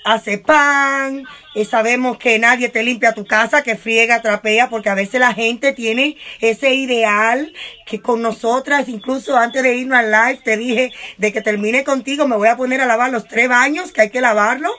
[0.03, 4.95] hace pan, eh, sabemos que nadie te limpia tu casa, que friega, trapea, porque a
[4.95, 7.53] veces la gente tiene ese ideal
[7.85, 12.27] que con nosotras, incluso antes de irnos al live, te dije de que termine contigo,
[12.27, 14.69] me voy a poner a lavar los tres baños, que hay que lavarlo.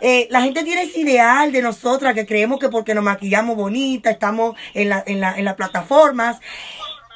[0.00, 4.10] Eh, la gente tiene ese ideal de nosotras que creemos que porque nos maquillamos bonita,
[4.10, 6.38] estamos en, la, en, la, en las plataformas.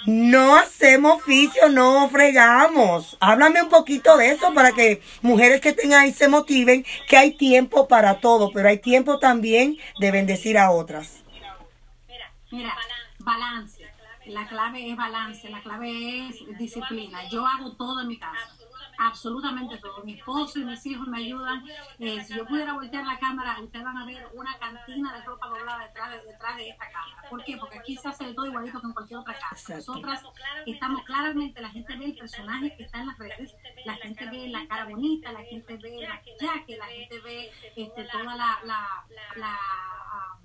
[0.07, 3.17] No hacemos oficio, no fregamos.
[3.21, 7.37] Háblame un poquito de eso para que mujeres que tengan ahí se motiven, que hay
[7.37, 11.23] tiempo para todo, pero hay tiempo también de bendecir a otras.
[12.51, 12.75] Mira,
[13.19, 13.85] balance.
[14.27, 17.29] La clave es balance, la clave es disciplina.
[17.31, 18.60] Yo hago todo en mi casa
[19.01, 20.05] absolutamente todo.
[20.05, 21.65] Mi esposo y mis hijos me ayudan.
[21.99, 25.49] Eh, si yo pudiera voltear la cámara, ustedes van a ver una cantina de ropa
[25.49, 27.23] doblada detrás de, detrás de esta cámara.
[27.29, 27.57] ¿Por qué?
[27.57, 29.77] Porque aquí se hace de todo igualito que en cualquier otra casa.
[29.77, 30.23] Nosotras
[30.67, 34.49] estamos claramente, la gente ve el personaje que está en las redes, la gente ve
[34.49, 39.07] la cara bonita, la gente ve el maquillaje, la gente ve este, toda la, la,
[39.37, 39.59] la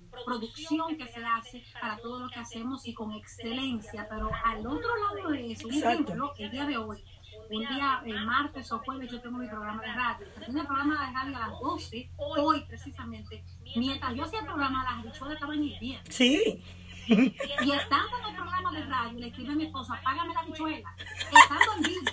[0.00, 4.66] um, producción que se hace para todo lo que hacemos y con excelencia, pero al
[4.66, 7.04] otro lado de eso, un ejemplo, el día de hoy,
[7.50, 10.26] un día, el martes o jueves, yo tengo mi programa de radio.
[10.44, 13.44] Tengo el programa de radio a las 12, hoy precisamente.
[13.76, 16.00] Mientras yo hacía el programa, las habichuelas estaban bien.
[16.08, 16.62] Sí.
[17.08, 20.94] Y estando en el programa de radio, le escribe a mi esposa, págame la habichuela.
[20.98, 22.10] Estando en vivo.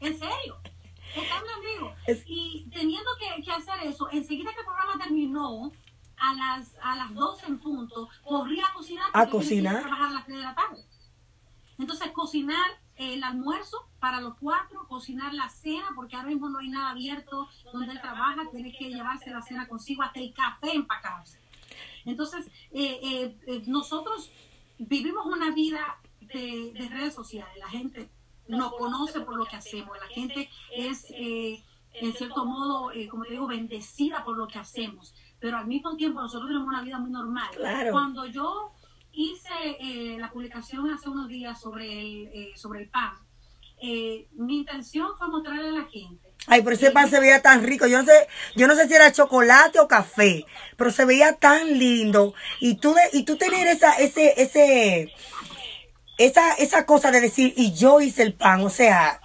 [0.00, 0.56] En serio.
[1.14, 1.94] Estando en vivo.
[2.26, 5.72] Y teniendo que, que hacer eso, enseguida que el programa terminó,
[6.20, 9.10] a las, a las 12 en punto, corrí a cocinar.
[9.12, 9.80] A cocinar.
[9.82, 10.84] trabajar a las 3 de la tarde.
[11.78, 16.68] Entonces, cocinar el almuerzo para los cuatro, cocinar la cena, porque ahora mismo no hay
[16.68, 21.38] nada abierto donde él trabaja, tiene que llevarse la cena consigo, hasta el café empacarse.
[22.04, 24.30] Entonces, eh, eh, eh, nosotros
[24.78, 28.08] vivimos una vida de, de, redes sociales, la gente
[28.48, 33.46] nos conoce por lo que hacemos, la gente es, en cierto modo, como te digo,
[33.46, 37.50] bendecida por lo que hacemos, pero al mismo tiempo nosotros tenemos una vida muy normal.
[37.54, 37.92] Claro.
[37.92, 38.72] Cuando yo
[39.18, 39.48] hice
[39.80, 43.14] eh, la publicación hace unos días sobre el, eh, sobre el pan.
[43.82, 46.32] Eh, mi intención fue mostrarle a la gente.
[46.46, 47.88] Ay, pero ese pan se veía tan rico.
[47.88, 50.44] Yo no sé, yo no sé si era chocolate o café,
[50.76, 52.32] pero se veía tan lindo.
[52.60, 55.12] Y tú, y tú tener esa, ese, ese,
[56.16, 59.20] esa, esa cosa de decir, y yo hice el pan, o sea,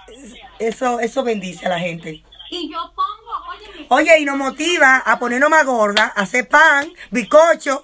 [0.57, 2.23] eso, eso bendice a la gente.
[2.49, 6.91] Y yo pongo, oye, oye, y nos motiva a ponernos más gorda, a hacer pan,
[7.11, 7.83] bizcocho.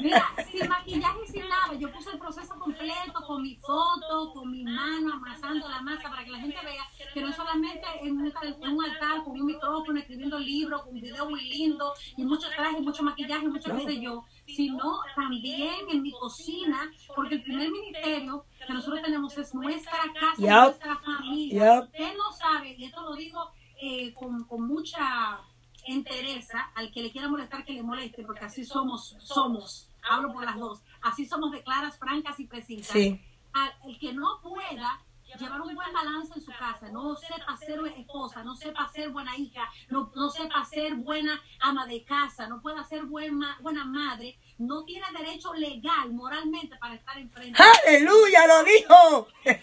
[0.00, 4.50] Mira, sin maquillaje y sin nada, yo puse el proceso completo con mi foto, con
[4.50, 8.26] mi mano amasando la masa para que la gente vea que no solamente en un,
[8.26, 13.02] altar con un micrófono escribiendo libros, con un video muy lindo y muchos trajes, mucho
[13.02, 18.72] maquillaje, mucho qué sé yo, sino también en mi cocina, porque el primer ministerio que
[18.72, 20.50] nosotros tenemos es nuestra casa, yep.
[20.50, 21.74] nuestra familia.
[21.74, 21.84] Yep.
[21.84, 25.40] Usted no sabe, y esto lo digo eh, con, con mucha
[25.86, 30.44] interesa al que le quiera molestar que le moleste, porque así somos, somos, hablo por
[30.44, 32.92] las dos, así somos de claras, francas y precisas.
[32.92, 33.20] Sí.
[33.52, 35.00] Al, el que no pueda
[35.38, 39.36] llevar un buen balance en su casa, no sepa ser esposa, no sepa ser buena
[39.36, 44.38] hija, no, no sepa ser buena ama de casa, no pueda ser buena, buena madre,
[44.58, 47.60] no tiene derecho legal, moralmente, para estar enfrente.
[47.86, 48.46] ¡Aleluya!
[48.46, 49.28] ¡Lo dijo!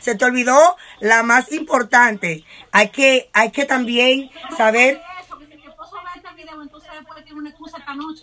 [0.00, 2.44] Se te olvidó la más importante.
[2.70, 5.00] Hay que, hay que también saber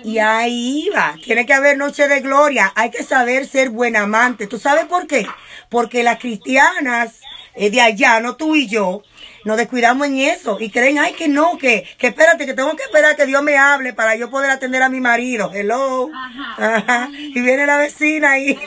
[0.03, 4.47] y ahí va, tiene que haber noche de gloria, hay que saber ser buen amante.
[4.47, 5.27] ¿Tú sabes por qué?
[5.69, 7.21] Porque las cristianas
[7.55, 9.03] eh, de allá, no tú y yo,
[9.45, 12.83] nos descuidamos en eso y creen, ay, que no, que, que espérate, que tengo que
[12.83, 15.51] esperar que Dios me hable para yo poder atender a mi marido.
[15.53, 16.09] Hello.
[16.13, 16.77] Ajá.
[16.77, 17.09] Ajá.
[17.11, 18.59] Y viene la vecina y...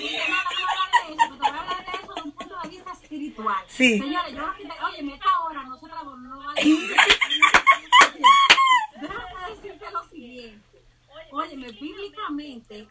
[3.69, 3.99] Sí.
[4.01, 4.45] Señores, yo,
[4.89, 6.61] oye, me esta hora, nosotros no vale.
[9.01, 10.83] Déjame decirte lo siguiente.
[11.31, 11.73] Óyeme,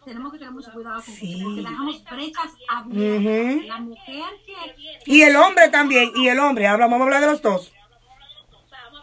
[0.06, 1.34] tenemos que tener mucho cuidado con Sí.
[1.36, 3.56] eso, porque dejamos brechas abiertas.
[3.56, 3.68] Ujú.
[3.68, 5.00] La mujer que...
[5.06, 7.74] Y el hombre también, y el hombre, habla, vamos a hablar de los dos.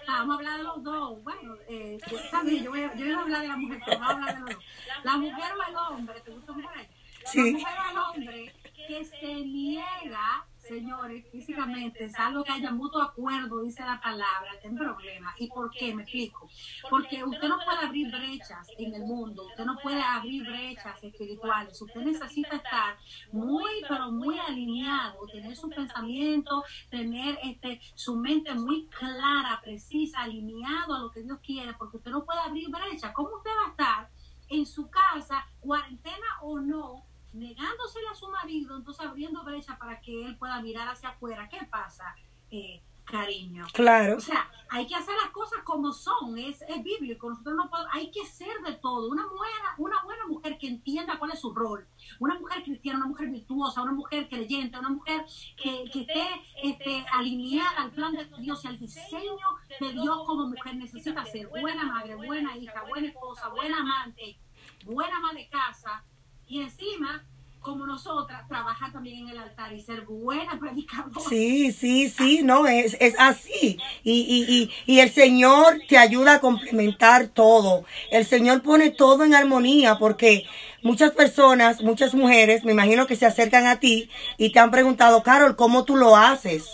[0.06, 1.22] Vamos a hablar de los dos.
[1.24, 1.98] Bueno, eh,
[2.44, 4.34] bien, yo voy, a, yo voy a hablar de la mujer, pero vamos a hablar
[4.34, 4.64] de los dos.
[5.02, 6.88] La mujer o el hombre, ¿te gusta mujer?
[7.26, 7.52] Sí.
[7.52, 8.54] La mujer o el hombre
[8.86, 15.34] que se niega, señores, físicamente, salvo que haya mutuo acuerdo, dice la palabra, ten problema.
[15.38, 15.94] ¿Y por qué?
[15.94, 16.48] Me explico.
[16.88, 21.80] Porque usted no puede abrir brechas en el mundo, usted no puede abrir brechas espirituales.
[21.80, 22.96] Usted necesita estar
[23.32, 30.94] muy, pero muy alineado, tener su pensamiento, tener este, su mente muy clara, precisa, alineado
[30.94, 33.12] a lo que Dios quiere, porque usted no puede abrir brechas.
[33.12, 34.10] ¿Cómo usted va a estar
[34.48, 37.13] en su casa, cuarentena o no?
[37.34, 41.48] Negándosele a su marido, entonces abriendo brecha para que él pueda mirar hacia afuera.
[41.48, 42.14] ¿Qué pasa,
[42.50, 43.66] eh, cariño?
[43.72, 44.16] Claro.
[44.16, 47.28] O sea, hay que hacer las cosas como son, es, es bíblico.
[47.28, 49.10] Nosotros no podemos, hay que ser de todo.
[49.10, 51.86] Una buena, una buena mujer que entienda cuál es su rol.
[52.20, 55.24] Una mujer cristiana, una mujer virtuosa, una mujer creyente, una mujer
[55.56, 56.26] que, que esté
[56.62, 59.36] este, alineada al plan de Dios y al diseño
[59.80, 60.76] de Dios como mujer.
[60.76, 64.38] Necesita ser buena madre, buena hija, buena esposa, buena amante,
[64.84, 66.04] buena ama de casa
[66.46, 67.24] y encima
[67.64, 71.28] como nosotras, trabajar también en el altar y ser buena predicadora.
[71.28, 73.78] Sí, sí, sí, no, es, es así.
[74.04, 77.84] Y, y, y, y el Señor te ayuda a complementar todo.
[78.10, 80.44] El Señor pone todo en armonía porque
[80.82, 85.22] muchas personas, muchas mujeres, me imagino que se acercan a ti y te han preguntado,
[85.22, 86.68] Carol, ¿cómo tú lo haces?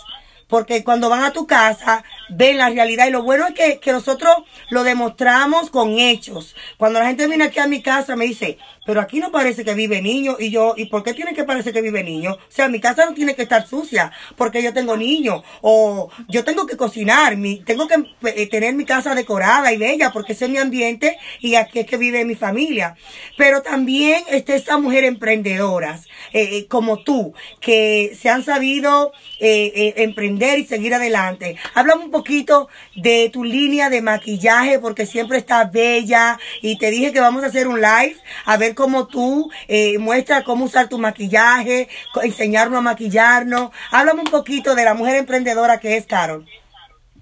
[0.51, 3.91] porque cuando van a tu casa ven la realidad y lo bueno es que, que,
[3.91, 4.35] nosotros
[4.69, 6.55] lo demostramos con hechos.
[6.77, 9.73] Cuando la gente viene aquí a mi casa me dice, pero aquí no parece que
[9.75, 12.33] vive niño y yo, ¿y por qué tiene que parecer que vive niño?
[12.33, 16.43] O sea, mi casa no tiene que estar sucia porque yo tengo niños o yo
[16.43, 20.45] tengo que cocinar, mi, tengo que eh, tener mi casa decorada y bella porque ese
[20.45, 22.95] es mi ambiente y aquí es que vive mi familia.
[23.37, 30.59] Pero también está esta mujer emprendedoras eh, eh, como tú que se han sabido emprender
[30.59, 31.55] y seguir adelante.
[31.73, 37.11] Háblame un poquito de tu línea de maquillaje porque siempre está bella y te dije
[37.11, 40.99] que vamos a hacer un live a ver cómo tú eh, muestras cómo usar tu
[40.99, 41.89] maquillaje,
[42.21, 43.71] enseñarnos a maquillarnos.
[43.91, 46.45] Háblame un poquito de la mujer emprendedora que es Carol.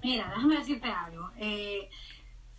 [0.02, 1.30] Mira, déjame decirte algo.
[1.38, 1.88] Eh,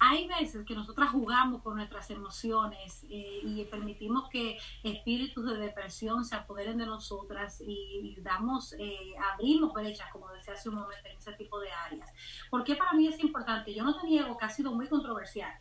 [0.03, 6.25] hay veces que nosotras jugamos con nuestras emociones eh, y permitimos que espíritus de depresión
[6.25, 11.17] se apoderen de nosotras y, damos, eh, abrimos brechas, como decía hace un momento, en
[11.17, 12.09] ese tipo de áreas.
[12.49, 13.75] ¿Por qué para mí es importante?
[13.75, 15.53] Yo no te niego que ha sido muy controversial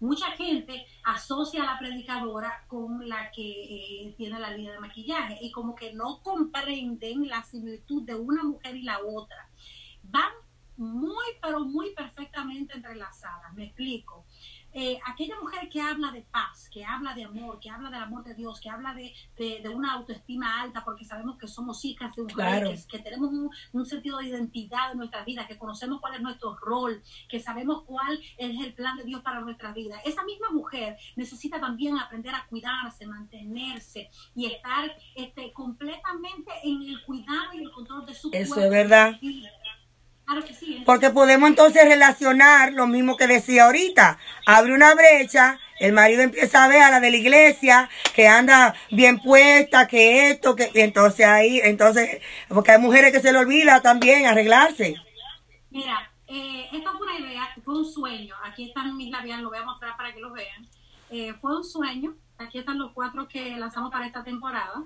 [0.00, 5.38] Mucha gente asocia a la predicadora con la que eh, tiene la línea de maquillaje
[5.40, 9.50] y como que no comprenden la similitud de una mujer y la otra.
[10.04, 10.30] Van
[10.78, 13.52] muy, pero muy perfectamente entrelazadas.
[13.54, 14.24] Me explico.
[14.74, 18.22] Eh, aquella mujer que habla de paz, que habla de amor, que habla del amor
[18.22, 22.22] de Dios, que habla de, de, una autoestima alta, porque sabemos que somos hijas de
[22.22, 22.70] un claro.
[22.88, 23.32] que, tenemos
[23.72, 27.84] un, sentido de identidad en nuestra vida, que conocemos cuál es nuestro rol, que sabemos
[27.84, 30.00] cuál es el plan de Dios para nuestra vida.
[30.04, 37.02] Esa misma mujer necesita también aprender a cuidarse, mantenerse y estar este, completamente en el
[37.04, 39.18] cuidado y el control de su Eso es verdad.
[40.84, 44.18] Porque podemos entonces relacionar lo mismo que decía ahorita.
[44.46, 48.74] Abre una brecha, el marido empieza a ver a la de la iglesia que anda
[48.90, 53.80] bien puesta, que esto, que entonces ahí, entonces, porque hay mujeres que se le olvida
[53.80, 54.96] también arreglarse.
[55.70, 58.34] Mira, eh, esto fue una idea, fue un sueño.
[58.44, 60.68] Aquí están mis labiales, lo voy a mostrar para que lo vean.
[61.10, 62.14] Eh, fue un sueño.
[62.38, 64.84] Aquí están los cuatro que lanzamos para esta temporada.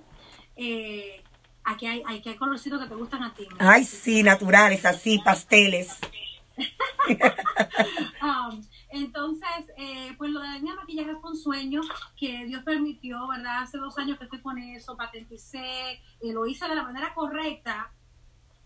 [0.57, 1.23] Eh,
[1.65, 3.47] Aquí hay, hay que colorcitos que te gustan a ti.
[3.59, 5.99] Ay, sí, naturales, así, pasteles.
[8.23, 11.81] Um, entonces, eh, pues lo de la maquillaje fue un sueño
[12.17, 13.63] que Dios permitió, ¿verdad?
[13.63, 17.91] Hace dos años que estoy con eso, patenticé, y lo hice de la manera correcta,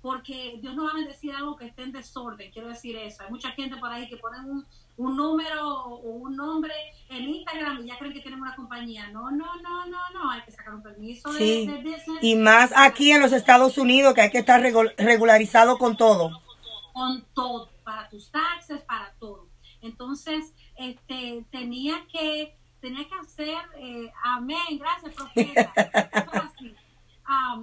[0.03, 3.23] porque Dios no va a decir algo que esté en desorden, quiero decir eso.
[3.23, 6.73] Hay mucha gente por ahí que ponen un, un número o un nombre
[7.09, 9.09] en Instagram y ya creen que tienen una compañía.
[9.11, 11.67] No, no, no, no, no, hay que sacar un permiso sí.
[11.67, 12.23] de, business.
[12.23, 16.41] Y más aquí en los Estados Unidos que hay que estar regularizado con todo.
[16.93, 19.49] Con todo, para tus taxes, para todo.
[19.83, 25.73] Entonces, este, tenía que, tenía que hacer, eh, amén, gracias, profeta.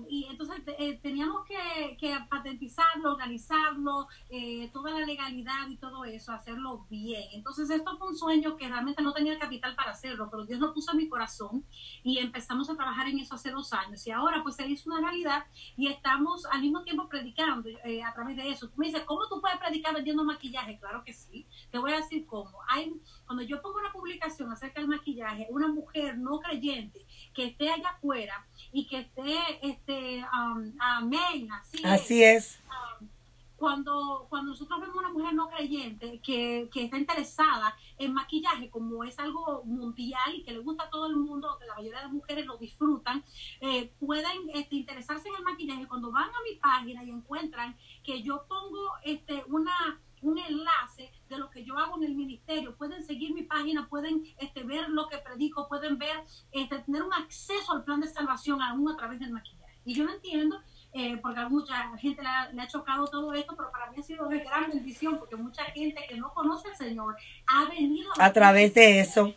[0.10, 6.32] y entonces eh, teníamos que, que, patentizarlo, organizarlo, eh, toda la legalidad y todo eso,
[6.32, 7.24] hacerlo bien.
[7.34, 10.60] Entonces esto fue un sueño que realmente no tenía el capital para hacerlo, pero Dios
[10.60, 11.66] lo puso en mi corazón
[12.04, 14.06] y empezamos a trabajar en eso hace dos años.
[14.06, 15.46] Y ahora pues se hizo una realidad
[15.78, 18.70] y estamos al mismo tiempo predicando eh, a través de eso.
[18.70, 20.78] Tú me dices, ¿cómo tú puedes predicar vendiendo maquillaje?
[20.80, 21.48] Claro que sí.
[21.72, 22.60] Te voy a decir cómo.
[22.68, 22.94] Hay,
[23.34, 27.90] cuando yo pongo una publicación acerca del maquillaje, una mujer no creyente que esté allá
[27.90, 32.60] afuera y que esté este, um, amén, así, así es.
[32.68, 33.08] Um,
[33.56, 39.04] cuando, cuando nosotros vemos una mujer no creyente que, que, está interesada en maquillaje, como
[39.04, 42.06] es algo mundial y que le gusta a todo el mundo, que la mayoría de
[42.06, 43.24] las mujeres lo disfrutan,
[43.62, 45.88] eh, pueden este, interesarse en el maquillaje.
[45.88, 51.38] Cuando van a mi página y encuentran que yo pongo este, una, un enlace de
[51.40, 52.16] lo que yo hago en el
[52.54, 57.04] ministerio, pueden seguir mi página, pueden este, ver lo que predico, pueden ver, este, tener
[57.04, 59.74] un acceso al plan de salvación aún a través del maquillaje.
[59.86, 60.62] Y yo no entiendo,
[60.94, 64.28] eh, porque a mucha gente le ha, chocado todo esto, pero para mí ha sido
[64.28, 67.16] de gran bendición, porque mucha gente que no conoce al Señor
[67.48, 69.34] ha venido a, través de eso.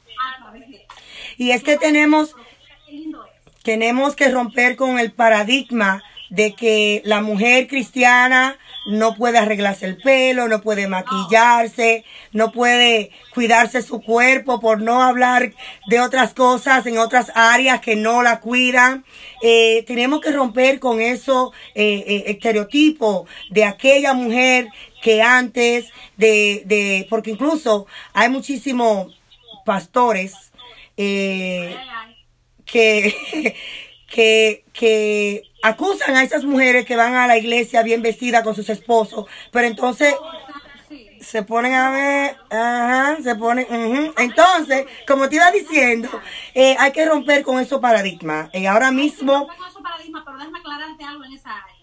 [1.36, 2.36] Y es que tenemos,
[3.62, 8.56] tenemos que romper con el paradigma de que la mujer cristiana
[8.86, 15.02] no puede arreglarse el pelo, no puede maquillarse, no puede cuidarse su cuerpo por no
[15.02, 15.52] hablar
[15.88, 19.04] de otras cosas en otras áreas que no la cuidan.
[19.42, 24.68] Eh, tenemos que romper con eso eh, eh, estereotipo de aquella mujer
[25.02, 29.14] que antes de, de porque incluso hay muchísimos
[29.64, 30.52] pastores
[30.96, 31.76] que
[34.06, 38.68] que, que acusan a esas mujeres que van a la iglesia bien vestidas con sus
[38.68, 40.14] esposos, pero entonces
[41.20, 43.66] se ponen a ver, ajá, se ponen,
[44.16, 46.08] entonces, como te iba diciendo,
[46.54, 48.48] eh, hay que romper con esos paradigmas.
[48.54, 51.74] Y ahora mismo, No tengo esos paradigmas, pero déjame aclararte algo en esa área.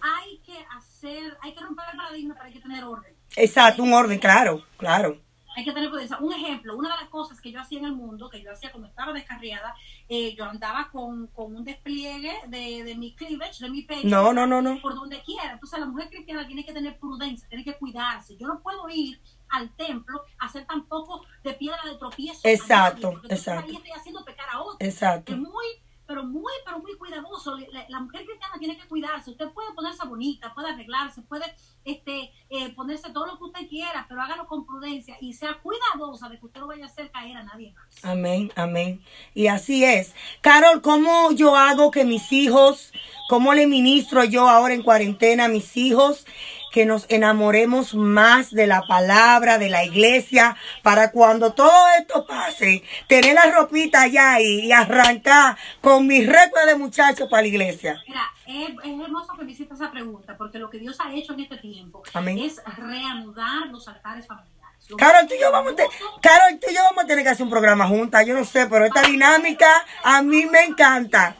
[0.00, 3.14] Hay que hacer, hay que romper el paradigma, hay que tener orden.
[3.36, 5.20] exacto, un orden, claro, claro.
[5.56, 6.18] Hay que tener prudencia.
[6.18, 8.70] Un ejemplo, una de las cosas que yo hacía en el mundo, que yo hacía
[8.70, 9.74] cuando estaba descarriada,
[10.08, 14.08] eh, yo andaba con, con un despliegue de, de mi cleavage, de mi pecho.
[14.08, 14.80] No, no, no, no.
[14.80, 15.52] Por donde quiera.
[15.52, 18.36] Entonces la mujer cristiana tiene que tener prudencia, tiene que cuidarse.
[18.36, 22.40] Yo no puedo ir al templo a hacer tampoco de piedra de tropiezo.
[22.44, 23.70] Exacto, nadie, exacto.
[23.70, 24.76] ahí estoy haciendo pecar a otro.
[24.80, 25.32] Exacto.
[25.32, 25.66] Es muy,
[26.12, 27.56] pero muy, pero muy cuidadoso.
[27.88, 29.30] La, mujer cristiana tiene que cuidarse.
[29.30, 31.46] Usted puede ponerse bonita, puede arreglarse, puede
[31.86, 36.28] este, eh, ponerse todo lo que usted quiera, pero hágalo con prudencia y sea cuidadosa
[36.28, 38.04] de que usted no vaya a hacer caer a nadie más.
[38.04, 39.02] Amén, amén.
[39.32, 40.14] Y así es.
[40.42, 42.92] Carol, ¿cómo yo hago que mis hijos,
[43.30, 46.26] cómo le ministro yo ahora en cuarentena a mis hijos,
[46.72, 52.82] que nos enamoremos más de la palabra, de la iglesia, para cuando todo esto pase,
[53.06, 58.02] tener la ropita allá y, y arrancar con mis récords de muchachos para la iglesia?
[58.08, 61.34] Mira, es, es hermoso que me hiciste esa pregunta, porque lo que Dios ha hecho
[61.34, 62.38] en este tiempo Amén.
[62.38, 64.52] es reanudar los altares familiares.
[64.98, 65.88] Carol, tú y yo vamos a, te-
[66.20, 68.66] Carol, tú y yo vamos a tener que hacer un programa juntas, yo no sé,
[68.66, 69.68] pero esta dinámica
[70.02, 71.36] a mí me encanta.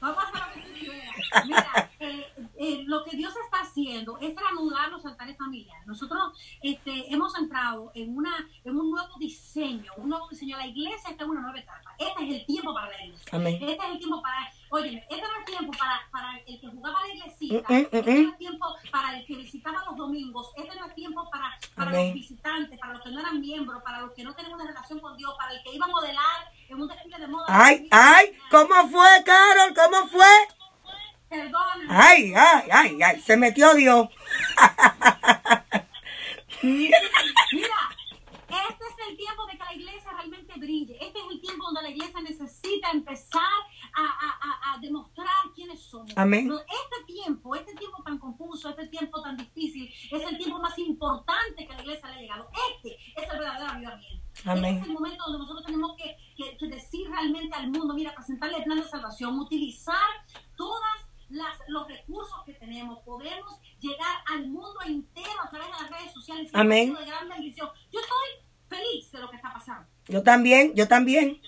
[0.00, 1.44] Vamos a hacer lo que tú quieras.
[1.46, 2.26] Mira, eh,
[2.62, 5.86] eh, lo que Dios está haciendo es reanudar los altares familiares.
[5.86, 10.58] Nosotros este, hemos entrado en, una, en un nuevo diseño, un nuevo diseño.
[10.58, 11.94] La iglesia está en una nueva etapa.
[11.98, 13.30] Este es el tiempo para la iglesia.
[13.32, 13.54] Amén.
[13.54, 16.98] Este es el tiempo para, oye, este es el tiempo para, para el que jugaba
[17.00, 17.64] a la iglesita.
[17.66, 18.28] Mm, mm, este es mm.
[18.28, 20.52] el tiempo para el que visitaba los domingos.
[20.54, 22.06] Este es el tiempo para, para Amén.
[22.08, 25.00] los visitantes, para los que no eran miembros, para los que no tenían una relación
[25.00, 27.46] con Dios, para el que iba a modelar en un desfile de moda.
[27.48, 29.74] Ay, ay, ¿cómo fue, Carol?
[29.74, 30.59] ¿Cómo fue?
[31.88, 34.08] Ay, ay, ay, ay, se metió Dios.
[36.62, 36.96] Mira,
[38.48, 40.96] este es el tiempo de que la iglesia realmente brille.
[41.00, 43.40] Este es el tiempo donde la iglesia necesita empezar
[43.94, 46.12] a, a- a- a demostrar quiénes somos.
[46.16, 46.50] Amén.
[46.52, 51.66] Este tiempo, este tiempo tan confuso, este tiempo tan difícil, es el tiempo más importante
[51.66, 52.50] que la iglesia le ha llegado.
[52.76, 54.26] Este es el verdadero avivamiento.
[54.46, 54.64] Amén.
[54.74, 58.14] Este es el momento donde nosotros tenemos que, que- que decir realmente al mundo, mira,
[58.14, 59.96] presentarle el plan de salvación, utilizar
[60.56, 65.90] todas las, los recursos que tenemos, podemos llegar al mundo entero a través de las
[65.90, 66.50] redes sociales.
[66.54, 66.94] Amén.
[66.94, 67.68] De gran bendición.
[67.92, 68.28] Yo estoy
[68.68, 69.88] feliz de lo que está pasando.
[70.06, 71.40] Yo también, yo también.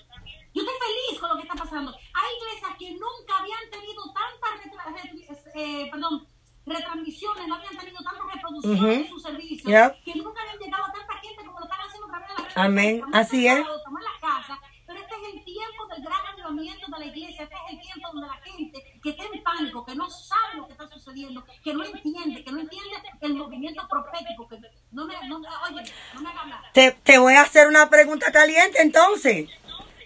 [0.53, 1.91] Yo estoy feliz con lo que está pasando.
[1.91, 6.27] Hay iglesias que nunca habían tenido tantas eh, perdón,
[6.65, 9.03] retransmisiones, no habían tenido tantas reproducciones Ujú.
[9.03, 10.03] de sus servicios, Yep.
[10.03, 12.43] que nunca habían llegado a tanta gente como lo están haciendo a través de las
[12.43, 12.99] redes Amén.
[13.01, 13.07] sociales.
[13.07, 13.51] Estamos Así es.
[13.53, 17.05] encerrados, Estamos en la casa, pero este es el tiempo del gran avivamiento de la
[17.05, 20.55] iglesia, este es el tiempo donde la gente que está en pánico, que no sabe
[20.57, 24.57] lo que está sucediendo, que no entiende, que no entiende el movimiento profético, que
[24.91, 26.62] no me, no me, oye, no me haga hablar.
[26.73, 29.49] Te, te voy a hacer una pregunta caliente entonces.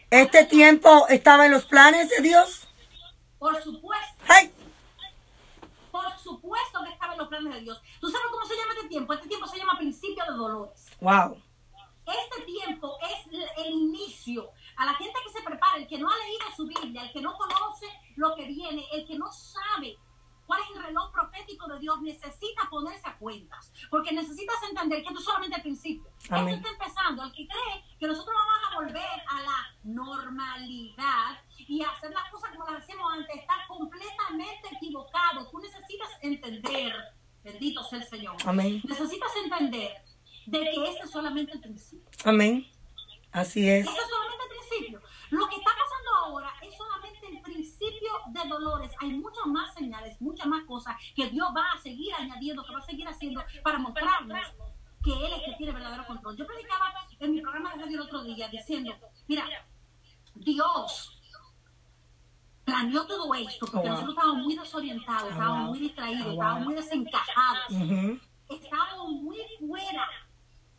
[0.09, 2.67] ¿Este tiempo estaba en los planes de Dios?
[3.39, 4.15] Por supuesto.
[4.27, 4.51] Ay,
[5.91, 7.81] Por supuesto que estaba en los planes de Dios.
[7.99, 9.13] ¿Tú sabes cómo se llama este tiempo?
[9.13, 10.85] Este tiempo se llama principio de dolores.
[10.99, 11.41] wow.
[12.05, 14.49] Este tiempo es el- el inicio.
[14.77, 17.19] A la gente que se prepara, el que no ha leído su Biblia, el que
[17.21, 19.97] no conoce lo que viene, el que no sabe
[20.47, 23.71] cuál es el reloj profético de Dios, necesita ponerse a cuentas.
[23.91, 26.09] Porque necesitas entender que esto es solamente el principio.
[26.29, 26.55] Amén.
[26.55, 27.23] Esto está empezando.
[27.23, 32.51] El que cree que nosotros vamos a volver a la normalidad y hacer las cosas
[32.51, 35.49] como las hacíamos antes, está completamente equivocado.
[35.51, 36.93] Tú necesitas entender,
[37.43, 38.35] bendito sea el Señor.
[38.45, 38.81] Amén.
[38.85, 39.91] Necesitas entender
[40.45, 42.09] de que este es solamente el principio.
[42.23, 42.65] Amén.
[43.31, 43.85] Así es.
[43.85, 45.01] Este es solamente el principio.
[45.29, 48.11] Lo que está pasando ahora es solamente el principio
[48.43, 48.91] de dolores.
[48.99, 52.79] Hay muchas más señales, muchas más cosas que Dios va a seguir añadiendo, que va
[52.79, 54.39] a seguir haciendo para mostrarnos
[55.03, 56.35] que Él es el que tiene verdadero control.
[56.37, 58.93] Yo predicaba en mi programa de radio el otro día diciendo,
[59.27, 59.45] mira,
[60.35, 61.13] Dios
[62.63, 63.89] planeó todo esto porque Oh, wow.
[63.91, 65.69] nosotros estábamos muy desorientados, Oh, estábamos wow.
[65.69, 66.33] muy distraídos, Oh, wow.
[66.33, 68.19] estábamos muy desencajados Ujú.
[68.49, 70.07] estábamos muy fuera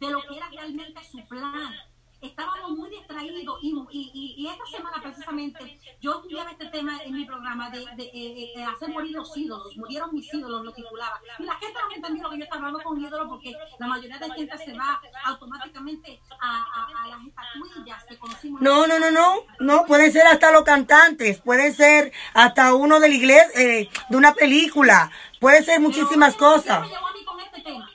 [0.00, 1.74] de lo que era realmente su plan.
[2.20, 7.12] Estábamos muy distraídos y, y, y- y esta semana precisamente yo estudiaba este tema en
[7.14, 11.20] mi programa de, de, eh, eh, hacer morir los ídolos, murieron mis ídolos, lo titulaba.
[11.38, 13.86] Y la gente no me entendió lo que yo estaba hablando con ídolos porque la
[13.86, 18.60] mayoría de gente se va automáticamente a, a- a las estatuillas que conocimos.
[18.62, 19.34] No, no, no, no.
[19.60, 24.16] No, pueden ser hasta los cantantes, pueden ser hasta uno de la iglesia, eh, de
[24.16, 26.82] una película, puede ser muchísimas Pero, cosas.
[26.82, 27.90] Dios me llevó a mí con este tema.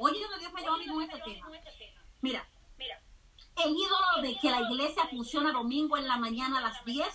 [0.00, 1.48] Oye, Dios me llevó a mí con este tema.
[2.20, 2.47] Mira,
[3.64, 7.06] el ídolo de que la iglesia funciona domingo en la mañana a las 10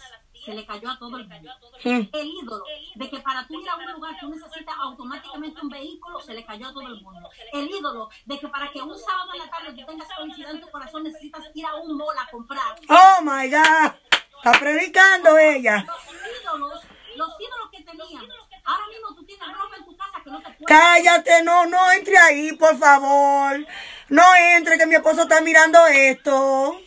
[0.44, 1.52] se le cayó a todo el mundo.
[1.84, 2.64] El ídolo
[2.96, 6.46] de que para tú ir a un lugar tú necesitas automáticamente un vehículo, se le
[6.46, 7.30] cayó a todo el mundo.
[7.54, 10.62] El ídolo de que para que un sábado en la tarde tú tengas felicidad en
[10.62, 12.76] tu corazón necesitas ir a un mall a comprar.
[12.90, 13.94] Oh my God.
[14.38, 15.86] Está predicando ella.
[15.86, 16.82] Los ídolos,
[17.16, 18.53] los ídolos que teníamos.
[18.66, 20.66] Ahora mismo tú tienes ropa en tu casa que no te puedes.
[20.66, 23.66] Cállate, no, no entre ahí, por favor.
[24.10, 26.80] No entre, que mi esposo está mirando esto.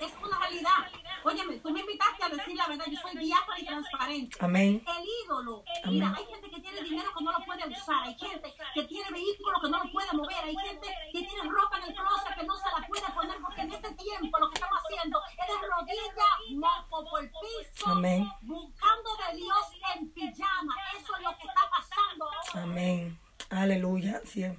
[0.00, 0.93] Es una realidad.
[1.24, 2.84] Óyeme, tú me invitaste a decir la verdad.
[2.86, 4.36] Yo soy diáfana y transparente.
[4.40, 4.84] Amén.
[4.86, 5.64] El ídolo.
[5.86, 8.02] Mira, hay gente que tiene dinero que no lo puede usar.
[8.04, 10.44] Hay gente que tiene vehículos que no lo puede mover.
[10.44, 13.60] Hay gente que tiene ropa en el closet que no se la puede poner porque
[13.62, 18.28] en este tiempo lo que estamos haciendo es de rodillas, moco por el piso, Amén.
[18.42, 19.64] buscando de Dios
[19.96, 20.74] en pijama.
[20.98, 22.26] Eso es lo que está pasando.
[22.54, 23.18] Amén.
[23.50, 24.20] Aleluya.
[24.22, 24.56] Así es.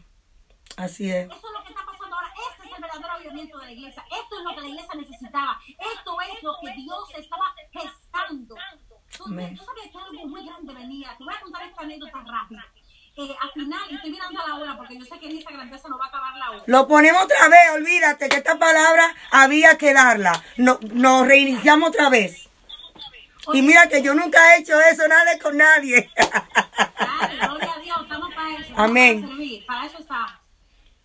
[0.78, 1.28] Así es.
[1.28, 2.34] Eso es lo que está pasando ahora.
[2.52, 4.04] Este es el verdadero avivamiento de la iglesia.
[4.12, 5.60] Esto es lo que la iglesia necesitaba.
[5.68, 8.56] Esto es lo que Dios estaba gestando.
[9.18, 9.56] Tú, Amén.
[9.56, 11.16] tú sabías que algo muy grande venía.
[11.18, 12.66] Te voy a contar esta anécdota rápida.
[13.18, 15.88] Eh, al final, estoy mirando a la hora porque yo sé que en Instagram se
[15.88, 16.64] nos va a acabar la hora.
[16.66, 20.44] Lo ponemos otra vez, olvídate que esta palabra había que darla.
[20.58, 22.50] No, nos reiniciamos otra vez.
[23.54, 26.10] Y mira que yo nunca he hecho eso, nada con nadie.
[26.18, 28.74] Dale, gloria a Dios, estamos para eso.
[28.76, 29.22] Amén.
[29.22, 30.32] Para servir, para eso estamos.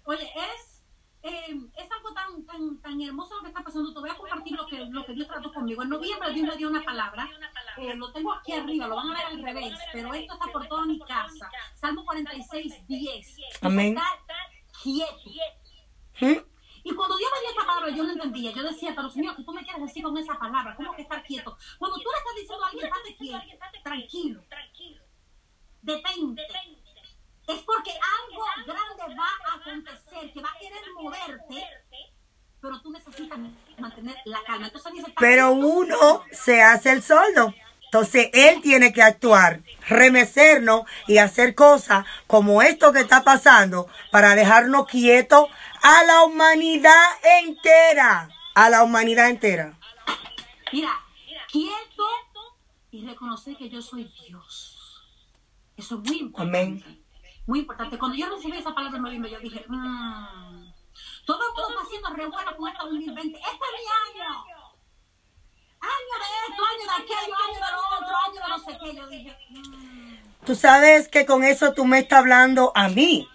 [0.04, 0.69] Oye, es,
[1.22, 3.92] eh, es algo tan, tan, tan hermoso lo que está pasando.
[3.92, 5.82] Te voy a compartir lo que, lo que Dios trató conmigo.
[5.82, 7.28] En noviembre Dios me dio una palabra.
[7.76, 10.66] Eh, lo tengo aquí arriba, lo van a ver al revés, pero esto está por
[10.66, 11.50] toda mi casa.
[11.74, 13.36] Salmo 46, 10.
[13.62, 13.96] Amén.
[13.98, 14.36] Estar
[14.82, 15.30] quieto.
[16.20, 16.50] ¿Mm?
[16.82, 18.52] Y cuando Dios me dio esta palabra, yo no entendía.
[18.52, 20.74] Yo decía, pero Señor, ¿qué tú me quieres decir con esa palabra?
[20.76, 21.56] ¿Cómo que estar quieto?
[21.78, 25.02] Cuando tú le estás diciendo a alguien, estate quieto, tranquilo,
[25.82, 26.46] detente,
[27.52, 31.66] es porque algo grande va a acontecer, que va a querer moverte,
[32.60, 33.38] pero tú necesitas
[33.78, 34.66] mantener la calma.
[34.66, 37.54] Entonces dice, Pero uno se hace el soldo.
[37.84, 44.36] Entonces él tiene que actuar, remecernos y hacer cosas como esto que está pasando para
[44.36, 45.48] dejarnos quietos
[45.82, 47.02] a la humanidad
[47.40, 48.28] entera.
[48.54, 49.76] A la humanidad entera.
[50.72, 50.90] Mira,
[51.50, 52.04] quieto
[52.92, 54.76] y reconocer que yo soy Dios.
[55.76, 56.84] Eso es muy importante.
[56.84, 56.99] Amén.
[57.50, 57.98] Muy importante.
[57.98, 60.70] Cuando yo recibí esa palabra en noviembre, yo dije, mmm,
[61.26, 63.38] todo mundo está haciendo re bueno con este 2020.
[63.38, 64.30] Este es mi año.
[65.80, 68.96] Año de esto, año de aquello, año de lo otro, año de no sé qué.
[68.96, 70.46] Yo dije, mmm.
[70.46, 73.28] Tú sabes que con eso tú me estás hablando a mí.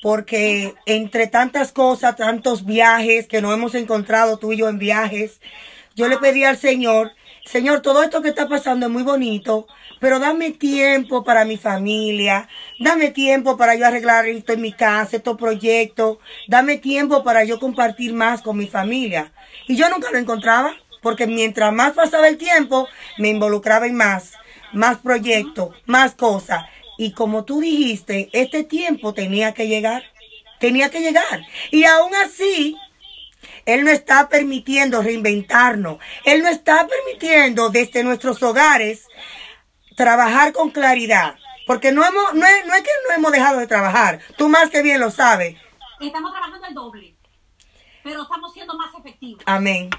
[0.00, 5.40] Porque entre tantas cosas, tantos viajes que nos hemos encontrado tú y yo en viajes,
[5.96, 9.66] yo le pedí al Señor, Señor, todo esto que está pasando es muy bonito,
[10.00, 12.48] pero dame tiempo para mi familia,
[12.80, 17.60] dame tiempo para yo arreglar esto en mi casa, estos proyectos, dame tiempo para yo
[17.60, 19.32] compartir más con mi familia.
[19.68, 22.88] Y yo nunca lo encontraba, porque mientras más pasaba el tiempo,
[23.18, 24.32] me involucraba en más,
[24.72, 26.64] más proyectos, más cosas.
[26.98, 30.02] Y como tú dijiste, este tiempo tenía que llegar,
[30.58, 31.46] tenía que llegar.
[31.70, 32.76] Y aún así,
[33.66, 35.98] él no está permitiendo reinventarnos.
[36.24, 39.06] Él no está permitiendo desde nuestros hogares
[40.04, 41.36] trabajar con claridad.
[41.66, 44.18] Porque no, hemos, no, es, no es que no hemos dejado de trabajar.
[44.36, 45.56] Tú más que bien lo sabes.
[46.00, 47.16] Estamos trabajando el doble,
[48.02, 49.42] pero estamos siendo más efectivos.
[49.46, 49.90] Amén.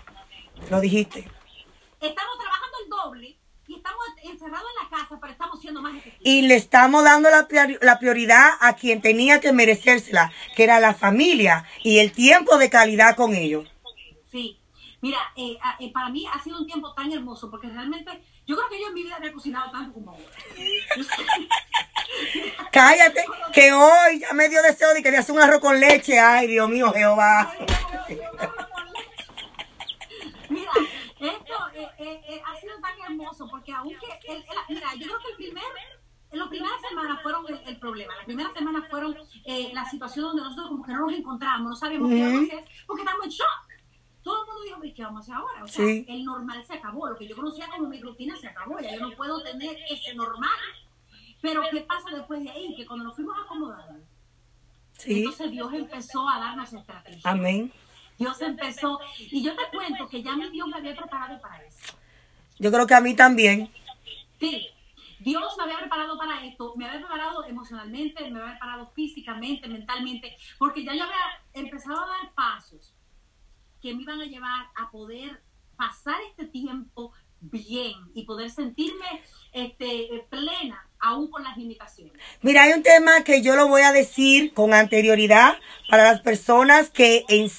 [0.69, 1.19] Lo dijiste.
[2.01, 3.37] Estamos trabajando el doble
[3.67, 6.25] y estamos encerrados en la casa, pero estamos siendo más efectivos.
[6.25, 10.79] Y le estamos dando la, priori- la prioridad a quien tenía que merecérsela, que era
[10.79, 13.71] la familia y el tiempo de calidad con ellos.
[14.31, 14.57] Sí.
[15.01, 18.69] Mira, eh, eh, para mí ha sido un tiempo tan hermoso porque realmente yo creo
[18.69, 20.23] que yo en mi vida había cocinado tanto como ahora.
[22.71, 26.19] Cállate, que hoy ya me dio deseo de que le hacer un arroz con leche.
[26.19, 27.53] Ay, Dios mío, Jehová.
[30.49, 30.71] Mira,
[31.19, 33.95] esto eh, eh, eh, ha sido tan hermoso porque aunque,
[34.27, 35.63] el, el- mira, yo creo que el primer,
[36.31, 38.13] las primeras semanas fueron el, el problema.
[38.17, 41.75] Las primeras semanas fueron eh, la situación donde nosotros como que no nos encontramos, no
[41.77, 43.70] sabíamos qué hacer porque estamos en shock.
[44.23, 45.63] Todo el mundo dijo, "¿Y ¿qué vamos a hacer ahora?
[45.63, 46.05] O sea, Sí.
[46.07, 49.01] el normal se acabó, lo que yo conocía como mi rutina se acabó, ya yo
[49.01, 50.49] no puedo tener ese normal.
[51.41, 52.75] Pero ¿qué pasa después de ahí?
[52.75, 54.05] Que cuando nos fuimos acomodando,
[54.93, 57.25] Sí, entonces Dios empezó a darnos estrategias.
[57.25, 57.73] amén.
[58.19, 61.97] Dios empezó, y yo te cuento que ya mi Dios me había preparado para eso.
[62.59, 63.71] Yo creo que a mí también.
[64.39, 64.67] Sí,
[65.19, 70.37] Dios me había preparado para esto, me había preparado emocionalmente, me había preparado físicamente, mentalmente,
[70.59, 72.93] porque ya yo había empezado a dar pasos
[73.81, 75.41] que me iban a llevar a poder
[75.75, 77.11] pasar este tiempo
[77.41, 82.13] bien y poder sentirme este, plena, aún con las limitaciones.
[82.41, 85.55] Mira, hay un tema que yo lo voy a decir con anterioridad
[85.89, 87.49] para las personas que en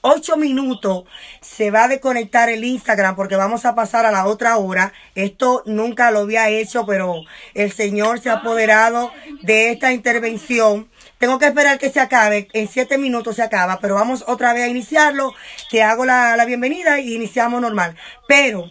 [0.00, 1.04] ocho minutos
[1.40, 4.92] se va a desconectar el Instagram porque vamos a pasar a la otra hora.
[5.14, 7.22] Esto nunca lo había hecho, pero
[7.54, 9.12] el Señor se ha apoderado
[9.42, 10.88] de esta intervención.
[11.18, 12.48] Tengo que esperar que se acabe.
[12.52, 15.34] En siete minutos se acaba, pero vamos otra vez a iniciarlo.
[15.70, 17.96] Te hago la, la bienvenida y iniciamos normal.
[18.28, 18.70] Pero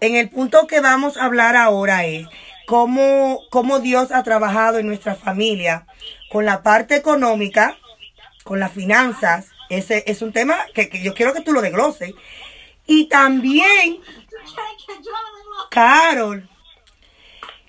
[0.00, 2.26] en el punto que vamos a hablar ahora es
[2.66, 5.86] cómo, cómo Dios ha trabajado en nuestra familia
[6.30, 7.78] con la parte económica,
[8.42, 9.48] con las finanzas.
[9.70, 12.12] Ese es un tema que, que yo quiero que tú lo desgloses.
[12.86, 14.00] Y también,
[15.70, 16.48] Carol,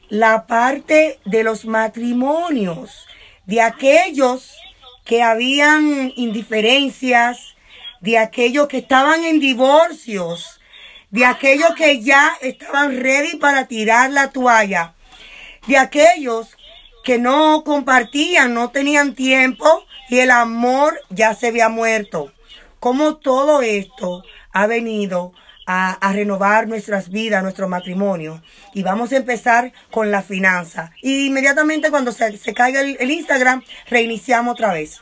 [0.10, 3.08] la parte de los matrimonios,
[3.46, 4.56] de aquellos
[5.04, 7.56] que habían indiferencias,
[8.02, 10.60] de aquellos que estaban en divorcios,
[11.12, 14.93] de aquellos que ya estaban ready para tirar la toalla,
[15.68, 16.58] de aquellos
[17.04, 22.34] que no compartían, no tenían tiempo y el amor ya se había muerto.
[22.80, 25.34] Como todo esto ha venido
[25.66, 28.41] a, a, renovar nuestras vidas, nuestro matrimonio.
[28.74, 30.91] Y vamos a empezar con la finanza.
[31.01, 35.01] Y inmediatamente cuando se, se caiga el, el Instagram, reiniciamos otra vez.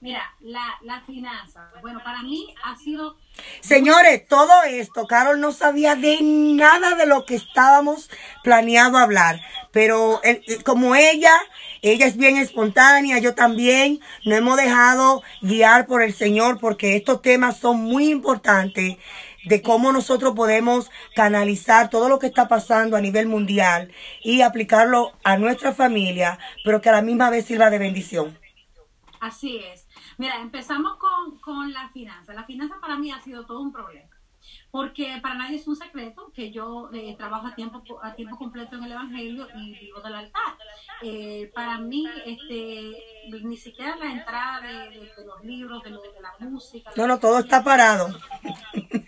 [0.00, 3.16] Mira, la, la finanza, bueno, para mí ha sido...
[3.60, 8.08] Señores, todo esto, Carol no sabía de nada de lo que estábamos
[8.44, 9.40] planeado hablar,
[9.72, 11.32] pero el, como ella,
[11.82, 17.20] ella es bien espontánea, yo también, no hemos dejado guiar por el Señor porque estos
[17.20, 18.98] temas son muy importantes
[19.48, 23.92] de cómo nosotros podemos canalizar todo lo que está pasando a nivel mundial
[24.22, 28.38] y aplicarlo a nuestra familia, pero que a la misma vez sirva de bendición.
[29.20, 29.86] Así es.
[30.16, 32.34] Mira, empezamos con, con la finanza.
[32.34, 34.07] La finanza para mí ha sido todo un problema.
[34.70, 38.76] Porque para nadie es un secreto que yo eh, trabajo a tiempo, a tiempo completo
[38.76, 40.56] en el Evangelio y vivo del altar.
[41.02, 42.96] Eh, para mí, este,
[43.42, 46.90] ni siquiera la entrada de, de, de los libros, de, lo, de la música.
[46.96, 48.08] No, no, todo está parado.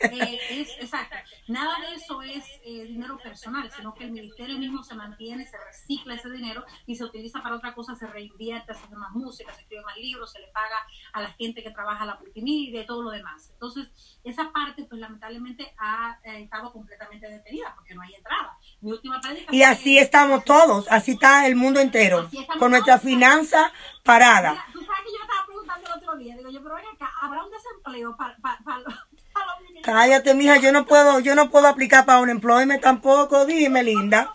[0.02, 1.14] Eh, es, exacto.
[1.46, 5.58] Nada de eso es eh, dinero personal, sino que el ministerio mismo se mantiene, se
[5.58, 9.52] recicla ese dinero y se utiliza para otra cosa, se reinvierte, se hace más música,
[9.52, 10.76] se escribe más libros, se le paga
[11.12, 13.50] a la gente que trabaja la multimedia y todo lo demás.
[13.52, 13.88] Entonces,
[14.24, 18.56] esa parte, pues lamentablemente ha eh, estado completamente detenida porque no hay entrada.
[18.80, 19.20] Mi última
[19.50, 22.28] Y así estamos todos, así está el mundo entero,
[22.58, 23.72] con nuestra finanza
[24.04, 24.52] parada.
[24.52, 27.10] Mira, tú sabes que yo estaba preguntando el otro día, digo yo, pero ven acá,
[27.20, 28.94] ¿habrá un desempleo para, para, para, los,
[29.60, 29.84] ministerios?
[29.84, 34.34] Cállate, mija, yo no puedo, yo no puedo aplicar para un employment tampoco, dime, linda.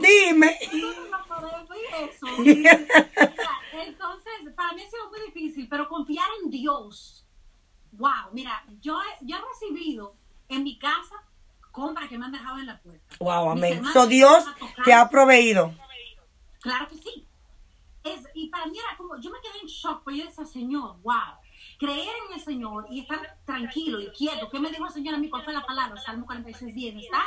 [0.00, 0.58] Dime.
[0.72, 2.26] No ir eso.
[3.72, 7.26] Entonces, para mí ha sido muy difícil, pero confiar en Dios.
[7.92, 10.14] Wow, mira, yo he, yo he recibido
[10.50, 11.14] en mi casa
[11.70, 13.16] compras que me han dejado en la puerta.
[13.20, 13.84] Wow, amén.
[13.92, 14.44] So Dios
[14.84, 15.74] te ha proveído.
[16.60, 17.26] Claro que sí.
[18.04, 20.96] Es, y para mí era como, yo me quedé en shock, pues yo decía, Señor,
[21.02, 21.34] wow,
[21.78, 24.48] creer en el Señor y estar tranquilo y quieto.
[24.50, 25.28] ¿Qué me dijo el Señor a mí?
[25.28, 26.00] ¿Cuál fue la palabra?
[26.00, 27.22] Salmo 46, 10, ¿está?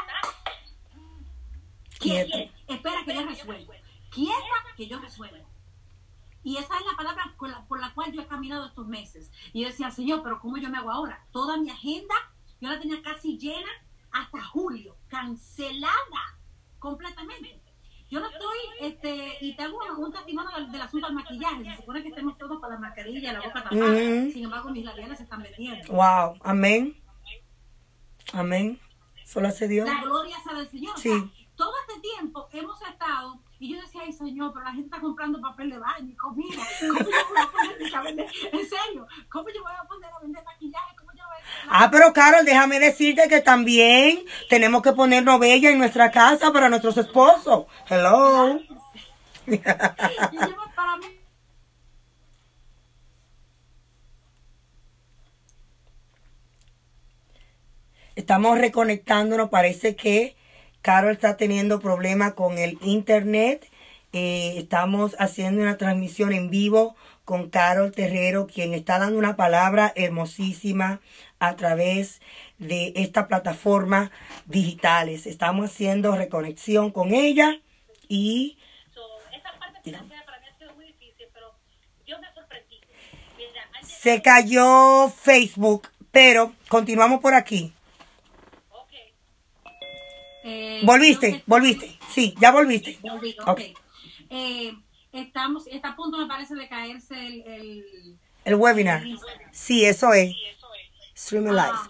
[2.00, 2.38] Quieto.
[2.68, 3.74] Espera que yo resuelva.
[4.10, 4.36] Quieta
[4.76, 5.48] que yo resuelva.
[6.44, 9.32] Y esa es la palabra por la, por la cual yo he caminado estos meses.
[9.54, 11.26] Y yo decía, Señor, pero ¿cómo yo me hago ahora?
[11.32, 12.14] Toda mi agenda,
[12.64, 13.70] yo la tenía casi llena
[14.12, 16.40] hasta julio, cancelada
[16.80, 17.62] completamente.
[18.10, 21.66] Yo no estoy, este, y tengo un, un testimonio del, del, asunto del maquillaje.
[21.66, 23.84] Se supone que estemos todos con la mascarilla, la boca tapada.
[23.84, 24.32] Ujú.
[24.32, 25.92] Sin embargo, mis labiales se están vendiendo.
[25.92, 27.04] Wow, amén.
[28.32, 28.80] Amén.
[29.26, 29.90] Solo hace Dios.
[29.90, 30.98] La gloria sea del Señor.
[30.98, 31.10] Sí.
[31.10, 34.88] O sea, todo este tiempo hemos estado, y yo decía, ay Señor, pero la gente
[34.88, 36.64] está comprando papel de baño y comida.
[36.80, 38.32] ¿Cómo yo voy a poner a vender?
[38.52, 40.96] En serio, ¿cómo yo voy a poner a vender maquillaje?
[40.96, 41.13] ¿Cómo
[41.70, 44.20] Ah, pero Carol, déjame decirte que también
[44.50, 47.66] tenemos que ponernos bella en nuestra casa para nuestros esposos.
[47.90, 48.60] Hello.
[58.16, 59.50] Estamos reconectándonos.
[59.50, 60.36] Parece que
[60.82, 63.68] Carol está teniendo problemas con el internet.
[64.12, 69.92] Eh, estamos haciendo una transmisión en vivo con Carol Terrero, quien está dando una palabra
[69.96, 71.00] hermosísima
[71.44, 72.22] a través
[72.58, 74.12] de esta plataforma
[74.46, 75.28] digitales.
[75.28, 77.60] Estamos haciendo reconexión con ella
[78.08, 78.58] y
[78.94, 81.54] So, esa parte financiera para mí ha sido muy difícil, pero
[82.08, 82.80] yo me sorprendí.
[83.38, 87.74] Mira, han se cayó Facebook, pero continuamos por aquí.
[88.72, 88.94] ok,
[90.46, 92.00] eh, Volviste, volviste.
[92.10, 93.00] Sí, ya volviste.
[93.02, 93.60] Volví, ok.
[94.30, 94.74] Eh,
[95.12, 97.86] estamos, está a punto, me parece, de caerse el, el,
[98.46, 99.04] El webinar.
[99.52, 100.34] Sí, eso es.
[101.24, 101.72] Streaming live.
[101.74, 101.90] Ah,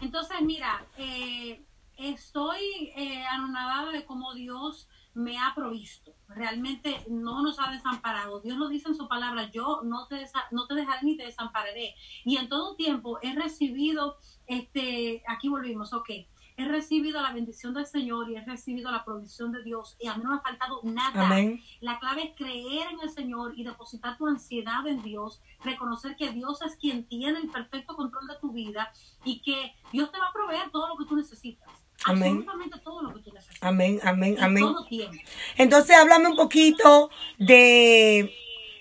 [0.00, 1.64] entonces, mira, eh,
[1.96, 6.14] estoy eh, anonadada de cómo Dios me ha provisto.
[6.28, 8.40] realmente no nos ha desamparado.
[8.40, 11.24] Dios lo dice en su palabra, yo no te, desa- no te dejaré ni te
[11.26, 11.94] desampararé.
[12.24, 14.16] Y en todo tiempo he recibido,
[14.46, 16.08] este, aquí volvimos, ok,
[16.56, 20.14] he recibido la bendición del Señor y he recibido la provisión de Dios y a
[20.14, 21.26] mí no me ha faltado nada.
[21.26, 21.62] Amén.
[21.80, 26.30] La clave es creer en el Señor y depositar tu ansiedad en Dios, reconocer que
[26.30, 28.92] Dios es quien tiene el perfecto control de tu vida
[29.24, 31.68] y que Dios te va a proveer todo lo que tú necesitas.
[32.04, 32.38] Amén.
[32.38, 33.62] Absolutamente todo lo que tú necesitas.
[33.62, 34.64] Amén, amén, amén.
[34.64, 35.16] todo tiempo.
[35.56, 38.34] Entonces, háblame un poquito de...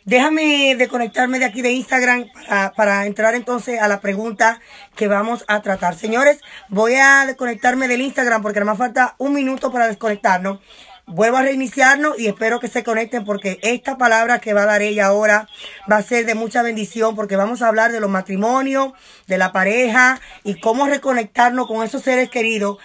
[0.05, 4.59] Déjame de conectarme de aquí de Instagram para, para entrar entonces a la pregunta
[4.95, 5.95] que vamos a tratar.
[5.95, 6.39] Señores,
[6.69, 10.59] voy a desconectarme del Instagram porque nada más falta un minuto para desconectarnos.
[11.05, 14.81] Vuelvo a reiniciarnos y espero que se conecten porque esta palabra que va a dar
[14.81, 15.47] ella ahora
[15.91, 18.93] va a ser de mucha bendición porque vamos a hablar de los matrimonios,
[19.27, 22.77] de la pareja y cómo reconectarnos con esos seres queridos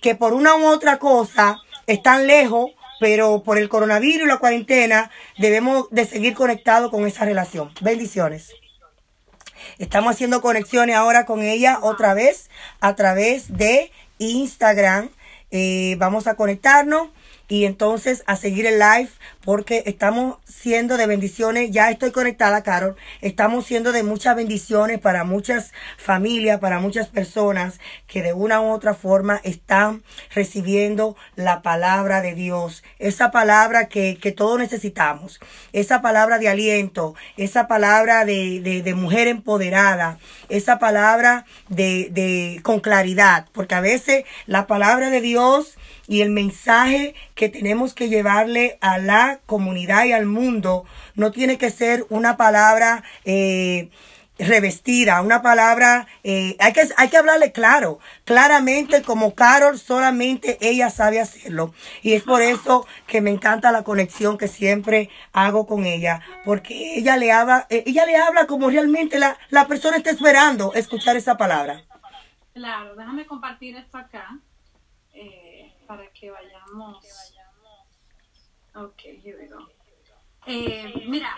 [0.00, 2.70] que por una u otra cosa están lejos,
[3.00, 7.72] pero por el coronavirus y la cuarentena debemos de seguir conectados con esa relación.
[7.80, 8.52] Bendiciones.
[9.78, 15.10] Estamos haciendo conexiones ahora con ella otra vez a través de Instagram.
[15.50, 17.08] Eh, vamos a conectarnos
[17.48, 19.10] y entonces a seguir el live
[19.44, 21.70] porque estamos siendo de bendiciones.
[21.70, 22.96] Ya estoy conectada, Carol.
[23.20, 27.78] Estamos siendo de muchas bendiciones para muchas familias, para muchas personas
[28.08, 30.02] que de una u otra forma están
[30.34, 32.82] recibiendo la palabra de Dios.
[32.98, 35.38] Esa palabra que, que todos necesitamos.
[35.72, 37.14] Esa palabra de aliento.
[37.36, 40.18] Esa palabra de, de, de mujer empoderada.
[40.48, 43.46] Esa palabra de, de con claridad.
[43.52, 45.76] Porque a veces la palabra de Dios
[46.08, 50.84] y el mensaje que tenemos que llevarle a la comunidad y al mundo
[51.14, 53.90] no tiene que ser una palabra eh,
[54.38, 60.90] revestida, una palabra, eh, hay, que, hay que hablarle claro, claramente como Carol, solamente ella
[60.90, 61.72] sabe hacerlo.
[62.02, 66.96] Y es por eso que me encanta la conexión que siempre hago con ella, porque
[66.96, 71.16] ella le habla, eh, ella le habla como realmente la, la persona está esperando escuchar
[71.16, 71.82] esa palabra.
[72.52, 74.38] Claro, déjame compartir esto acá
[76.26, 77.04] que vayamos.
[78.74, 79.68] Ok, here we go.
[80.46, 81.34] Eh, mira,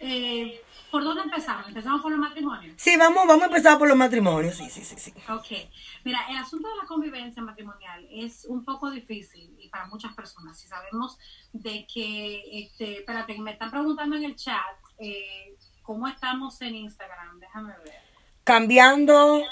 [0.00, 1.68] eh, ¿por dónde empezamos?
[1.68, 2.74] ¿Empezamos por los matrimonios?
[2.76, 5.12] Sí, vamos, vamos a empezar por los matrimonios, sí, sí, sí, sí.
[5.28, 5.70] Ok,
[6.04, 10.58] mira, el asunto de la convivencia matrimonial es un poco difícil y para muchas personas.
[10.58, 11.18] Si sabemos
[11.52, 17.38] de que, este, espérate, me están preguntando en el chat eh, cómo estamos en Instagram,
[17.38, 18.00] déjame ver.
[18.44, 19.44] Cambiando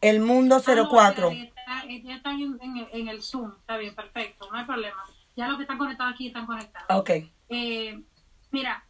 [0.00, 1.30] el mundo Ah, no, 04.
[1.68, 5.02] Está- Ya están en, en el- en el Zoom, está bien, perfecto, no hay problema.
[5.36, 6.86] Ya los que están conectados aquí están conectados.
[7.00, 7.10] Ok.
[7.48, 8.02] Eh,
[8.50, 8.84] mira,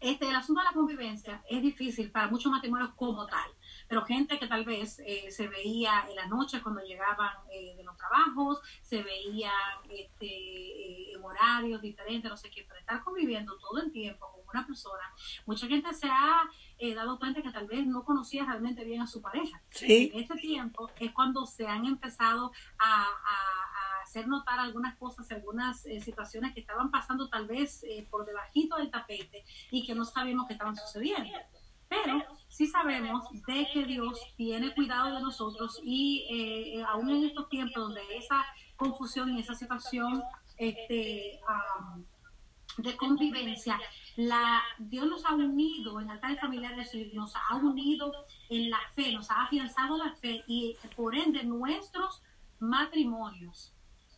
[0.00, 3.48] este, el asunto de la convivencia es difícil para muchos matrimonios como tal,
[3.88, 7.84] pero gente que tal vez eh, se veía en la noche cuando llegaban eh, de
[7.84, 9.52] los trabajos, se veían
[9.90, 14.42] este, eh, en horarios diferentes, no sé qué, pero estar conviviendo todo el tiempo con
[14.52, 15.02] una persona,
[15.46, 16.42] mucha gente se ha
[16.78, 19.60] eh, dado cuenta que tal vez no conocía realmente bien a su pareja.
[19.70, 20.10] Sí.
[20.14, 25.30] En este tiempo es cuando se han empezado a, a- a hacer notar algunas cosas,
[25.32, 29.94] algunas eh, situaciones que estaban pasando tal vez eh, por debajito del tapete y que
[29.94, 31.30] no sabíamos que estaban sucediendo.
[31.88, 32.22] Pero
[32.54, 37.48] sí sabemos de que Dios tiene cuidado de nosotros y eh, eh, aún en estos
[37.48, 38.44] tiempos donde esa
[38.76, 40.22] confusión y esa situación
[40.56, 42.04] este, am,
[42.78, 43.80] de convivencia,
[44.14, 48.12] la, Dios nos ha unido en altares familiares y nos ha unido
[48.48, 52.22] en la fe, nos ha afianzado la fe y por ende nuestros
[52.60, 53.72] matrimonios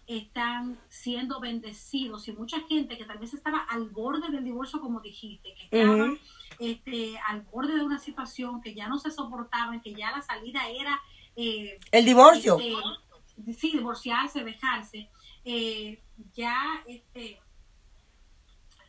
[0.06, 5.00] están siendo bendecidos y mucha gente que tal vez estaba al borde del divorcio, como
[5.00, 6.18] dijiste, que estaba Ujú.
[6.58, 10.68] Este, al borde de una situación que ya no se soportaban, que ya la salida
[10.68, 11.00] era
[11.36, 12.58] eh, El divorcio.
[12.58, 15.10] este, sí, divorciarse, dejarse,
[15.44, 16.00] eh,
[16.34, 17.40] ya este,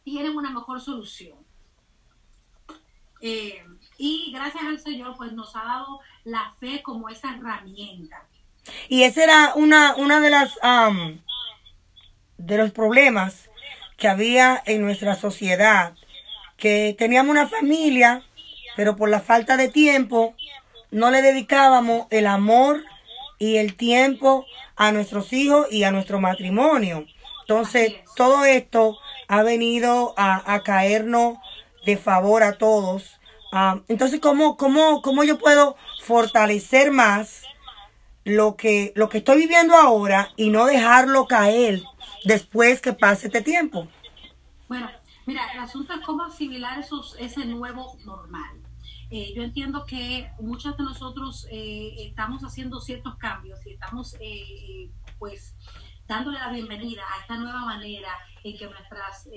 [0.03, 1.37] tienen una mejor solución.
[3.21, 3.63] Eh,
[3.97, 8.27] y gracias al Señor, pues nos ha dado la fe como esa herramienta.
[8.89, 11.21] Y ese era una, una de las am,
[12.37, 13.49] de los problemas
[13.97, 15.95] que había en nuestra sociedad,
[16.57, 18.23] que teníamos una familia,
[18.75, 20.35] pero por la falta de tiempo
[20.91, 22.83] no le dedicábamos el amor
[23.39, 24.45] y el tiempo
[24.75, 27.05] a nuestros hijos y a nuestro matrimonio.
[27.41, 28.97] Entonces, todo esto
[29.27, 31.37] ha venido a, a caernos
[31.85, 33.19] de favor a todos.
[33.51, 37.43] Ah, entonces, ¿cómo, cómo, ¿cómo yo puedo fortalecer más
[38.23, 41.81] lo que, lo que estoy viviendo ahora y no dejarlo caer
[42.25, 43.87] después que pase este tiempo?
[44.67, 44.91] Bueno,
[45.27, 48.61] mira, el asunto es cómo asimilar esos, ese nuevo normal.
[49.09, 54.19] Eh, yo entiendo que muchos de nosotros eh, estamos haciendo ciertos cambios y estamos, eh,
[54.21, 55.55] eh, pues,
[56.07, 58.09] dándole la bienvenida a esta nueva manera
[58.43, 59.27] en que nuestras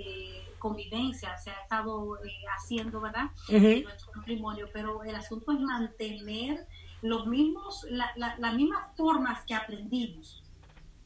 [0.59, 2.17] convivencias se ha estado
[2.57, 3.31] haciendo, ¿verdad?
[3.79, 6.67] En nuestro matrimonio, pero el asunto es mantener
[7.03, 10.43] los mismos, la- la- las mismas formas que aprendimos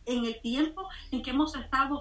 [0.06, 2.00] en el tiempo en que hemos estado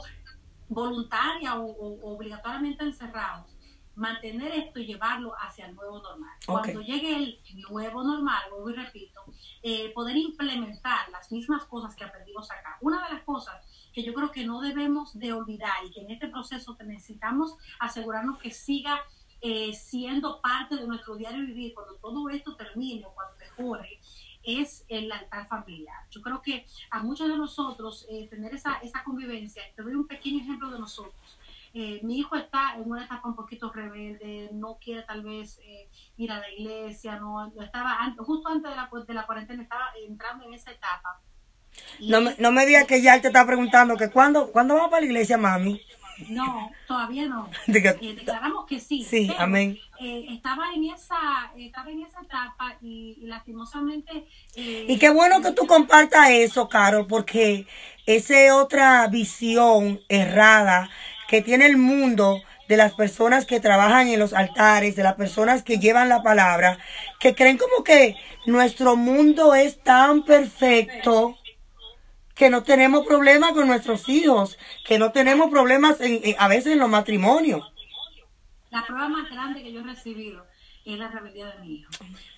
[0.74, 3.56] voluntaria o, o- obligatoriamente encerrados,
[3.96, 6.32] mantener esto y llevarlo hacia el nuevo normal.
[6.48, 9.22] Cuando llegue el nuevo normal, vuelvo y repito,
[9.62, 12.78] eh, poder implementar las mismas cosas que aprendimos acá.
[12.82, 13.56] Una de las cosas
[13.94, 18.40] que yo creo que no debemos de olvidar y que en este proceso necesitamos asegurarnos
[18.40, 19.00] que siga
[19.46, 24.00] eh, siendo parte de nuestro diario vivir cuando todo esto termine o cuando mejore,
[24.44, 25.98] es el altar familiar.
[26.12, 30.08] Yo creo que a muchos de nosotros eh, tener esa, esa convivencia, te doy un
[30.08, 31.40] pequeño ejemplo de nosotros.
[31.76, 35.90] Eh, mi hijo está en una etapa un poquito rebelde, no quiere tal vez eh,
[36.18, 39.86] ir a la iglesia, no estaba an- justo antes de la, de la cuarentena estaba
[40.08, 41.20] entrando en esa etapa.
[42.00, 44.92] No me, no me digas que ya él te está preguntando que cuándo, ¿cuándo vamos
[44.92, 45.82] para la iglesia, mami?
[46.30, 47.50] No, todavía no.
[47.68, 49.04] Diga- Eh, declaramos que sí.
[49.04, 49.80] Sí, pero, amén.
[50.02, 54.26] eh, estaba en esa, estaba en esa etapa y, y lastimosamente.
[54.56, 57.66] eh, Y qué bueno que tú compartas eso, Carol, porque
[58.06, 60.90] esa es otra visión errada
[61.28, 65.64] que tiene el mundo de las personas que trabajan en los altares, de las personas
[65.64, 66.78] que llevan la palabra,
[67.20, 71.38] que creen como que nuestro mundo es tan perfecto
[72.44, 76.80] que no tenemos problemas con nuestros hijos, que no tenemos problemas en- a veces en
[76.80, 77.62] los matrimonios.
[78.70, 80.46] La prueba más grande que yo he recibido
[80.84, 81.90] es la rebeldía de mi hijo.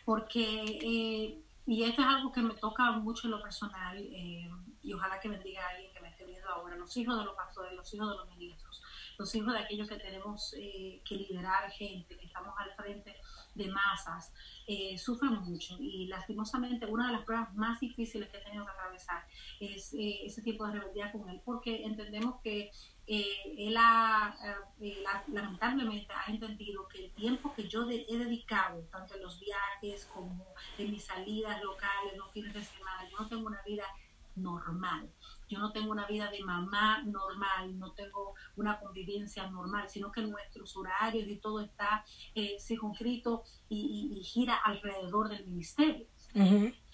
[0.06, 4.48] Porque, eh, y esto es algo que me toca mucho en lo personal, eh,
[4.84, 7.36] y ojalá que bendiga a alguien que me esté viendo ahora, los hijos de los
[7.36, 8.65] pastores, los hijos de los ministros,
[9.18, 13.16] los hijos de aquellos que tenemos eh, que liderar gente, que estamos al frente
[13.54, 14.34] de masas,
[14.68, 15.76] eh, sufren mucho.
[15.80, 19.26] Y lastimosamente, una de las pruebas más difíciles que he tenido que atravesar
[19.60, 22.72] es eh, ese tipo de rebeldía con él, porque entendemos que
[23.08, 24.36] él ha,
[24.80, 30.08] la- lamentablemente ha entendido que el tiempo que yo he dedicado, tanto en los viajes
[30.08, 30.44] como
[30.80, 33.86] en mis salidas locales, los fines de semana, yo no tengo una vida
[34.36, 35.08] normal.
[35.56, 40.22] Yo no tengo una vida de mamá normal, no tengo una convivencia normal, sino que
[40.22, 42.04] nuestros horarios y todo está
[42.36, 46.06] eh, circunscrito y, y- y gira alrededor del ministerio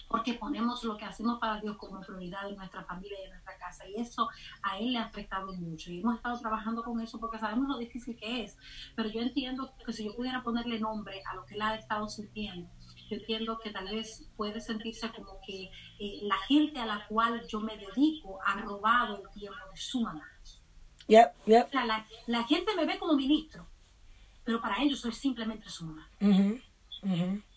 [0.08, 3.56] porque ponemos lo que hacemos para Dios como prioridad en nuestra familia y en nuestra
[3.56, 3.88] casa.
[3.88, 4.28] Y eso
[4.62, 5.90] a Él le ha afectado mucho.
[5.90, 8.56] Y hemos estado trabajando con eso porque sabemos lo difícil que es.
[8.94, 12.08] Pero yo entiendo que si yo pudiera ponerle nombre a lo que Él ha estado
[12.08, 12.68] sintiendo,
[13.12, 17.46] yo entiendo que tal vez puede sentirse como que eh, la gente a la cual
[17.46, 20.26] yo me dedico ha robado el tiempo de su mamá.
[21.08, 21.70] Yep, yep.
[21.70, 23.66] Sea, la, la gente me ve como ministro,
[24.44, 26.08] pero para ellos soy simplemente su mamá.
[26.20, 26.60] Ujú.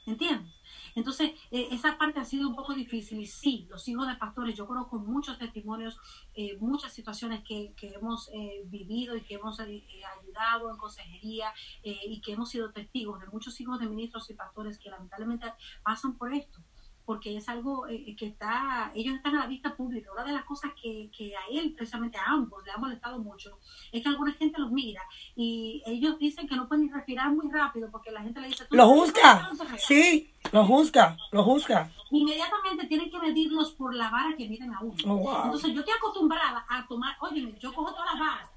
[0.05, 0.53] ¿Entiendes?
[0.95, 4.55] Entonces, eh, esa parte ha sido un poco difícil y sí, los hijos de pastores,
[4.55, 5.97] yo conozco muchos testimonios,
[6.33, 10.77] eh, muchas situaciones que, que hemos eh, vivido y que hemos eh, eh, ayudado en
[10.77, 15.53] consejería y que hemos sido testigos de muchos hijos de ministros y pastores que lamentablemente
[15.83, 16.59] pasan por esto
[17.05, 20.11] porque es algo eh, que está, ellos están a la vista pública.
[20.11, 23.59] Una de las cosas que, que a él, precisamente a ambos, le ha molestado mucho,
[23.91, 25.01] es que alguna gente los mira
[25.35, 28.65] y ellos dicen que no pueden respirar muy rápido porque la gente le dice...
[28.65, 29.79] "Tú Lo juzga, puedes respirar".
[29.79, 31.91] sí, lo juzga, lo juzga.
[32.11, 34.95] Inmediatamente tienen que medirlos por la vara que miden a uno.
[35.05, 35.43] Oh, wow.
[35.45, 38.49] Entonces yo estoy acostumbrada a tomar, óyeme, yo cojo todas las varas.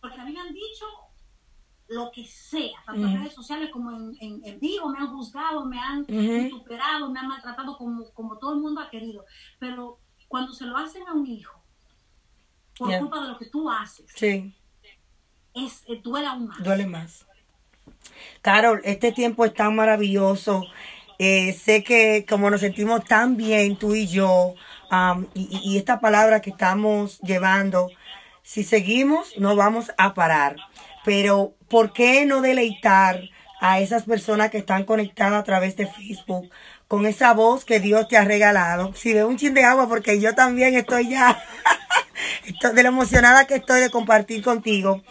[0.00, 0.84] Porque a mí me han dicho
[1.88, 5.64] lo que sea, tanto en redes sociales como en, en, en vivo, me han juzgado,
[5.66, 6.48] me han Ujú.
[6.50, 9.24] superado, me han maltratado como, como todo el mundo ha querido.
[9.60, 11.62] Pero cuando se lo hacen a un hijo,
[12.78, 14.54] por culpa de lo que tú haces, Sí,
[15.54, 16.62] es, eh, duele aún más.
[16.62, 17.26] duele más.
[18.42, 20.66] Carol, este tiempo es tan maravilloso.
[21.18, 24.54] Eh, sé que como nos sentimos tan bien tú y yo,
[25.34, 27.92] y, y- y esta palabra que estamos llevando,
[28.42, 30.56] si seguimos no vamos a parar.
[31.06, 33.22] Pero ¿por qué no deleitar
[33.60, 36.50] a esas personas que están conectadas a través de Facebook
[36.88, 38.92] con esa voz que Dios te ha regalado?
[38.92, 41.42] Si de un chin de agua, porque yo también estoy ya
[42.74, 45.02] de lo emocionada que estoy de compartir contigo.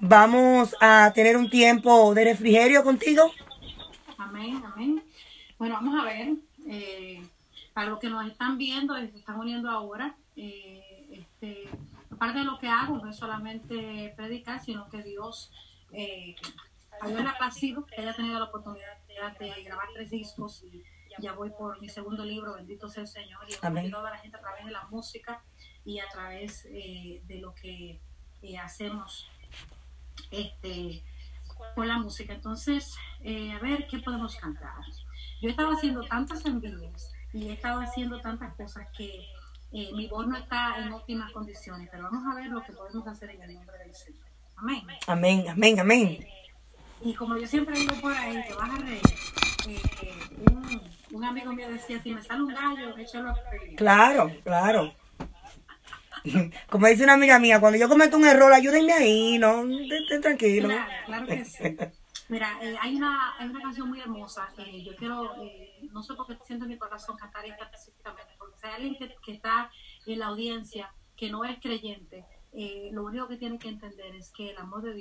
[0.00, 3.30] Vamos a tener un tiempo de refrigerio contigo.
[4.18, 5.04] Amén, amén.
[5.58, 6.32] Bueno, vamos a ver.
[6.66, 7.22] eh,
[7.74, 10.82] para los que nos están viendo y se están uniendo ahora, eh,
[11.12, 11.68] este,
[12.22, 15.50] aparte de lo que hago, no es solamente predicar, sino que Dios,
[15.90, 16.36] eh,
[17.00, 18.96] a Dios le ha placido que haya tenido la oportunidad
[19.40, 20.84] de grabar tres discos y
[21.18, 23.92] ya voy por mi segundo libro, bendito sea el Señor, y Amén.
[23.92, 25.42] a la gente a través de la música
[25.84, 28.00] y a través eh, de lo que
[28.42, 29.28] eh, hacemos
[30.30, 31.02] este,
[31.74, 32.34] con la música.
[32.34, 32.94] Entonces,
[33.24, 34.84] eh, a ver qué podemos cantar.
[35.40, 39.26] Yo estaba haciendo tantas envíos y he estado haciendo tantas cosas que
[39.72, 43.06] eh, mi voz no está en óptimas condiciones, pero vamos a ver lo que podemos
[43.06, 44.20] hacer en el nombre del Señor.
[44.56, 44.82] Amén.
[45.06, 46.26] Amén, amén, amén.
[47.00, 49.00] Y como yo siempre digo por ahí, te vas a reír.
[49.68, 49.80] eh,
[50.50, 53.76] un, un amigo mío decía, si me sale un gallo, échalo a freír.
[53.76, 54.94] Claro, claro.
[56.70, 60.68] Como dice una amiga mía, cuando yo cometo un error, ayúdenme ahí, no, estén tranquilo.
[60.68, 61.76] Claro, claro que sí.
[62.32, 66.14] Mira, eh, hay, una, hay una canción muy hermosa que yo quiero, eh, no sé
[66.14, 69.32] por qué siento en mi corazón cantar esta específicamente, porque si hay alguien que, que
[69.32, 69.70] está
[70.06, 72.24] en la audiencia que no es creyente,
[72.54, 75.00] eh, lo único que tiene que entender es que el amor de Dios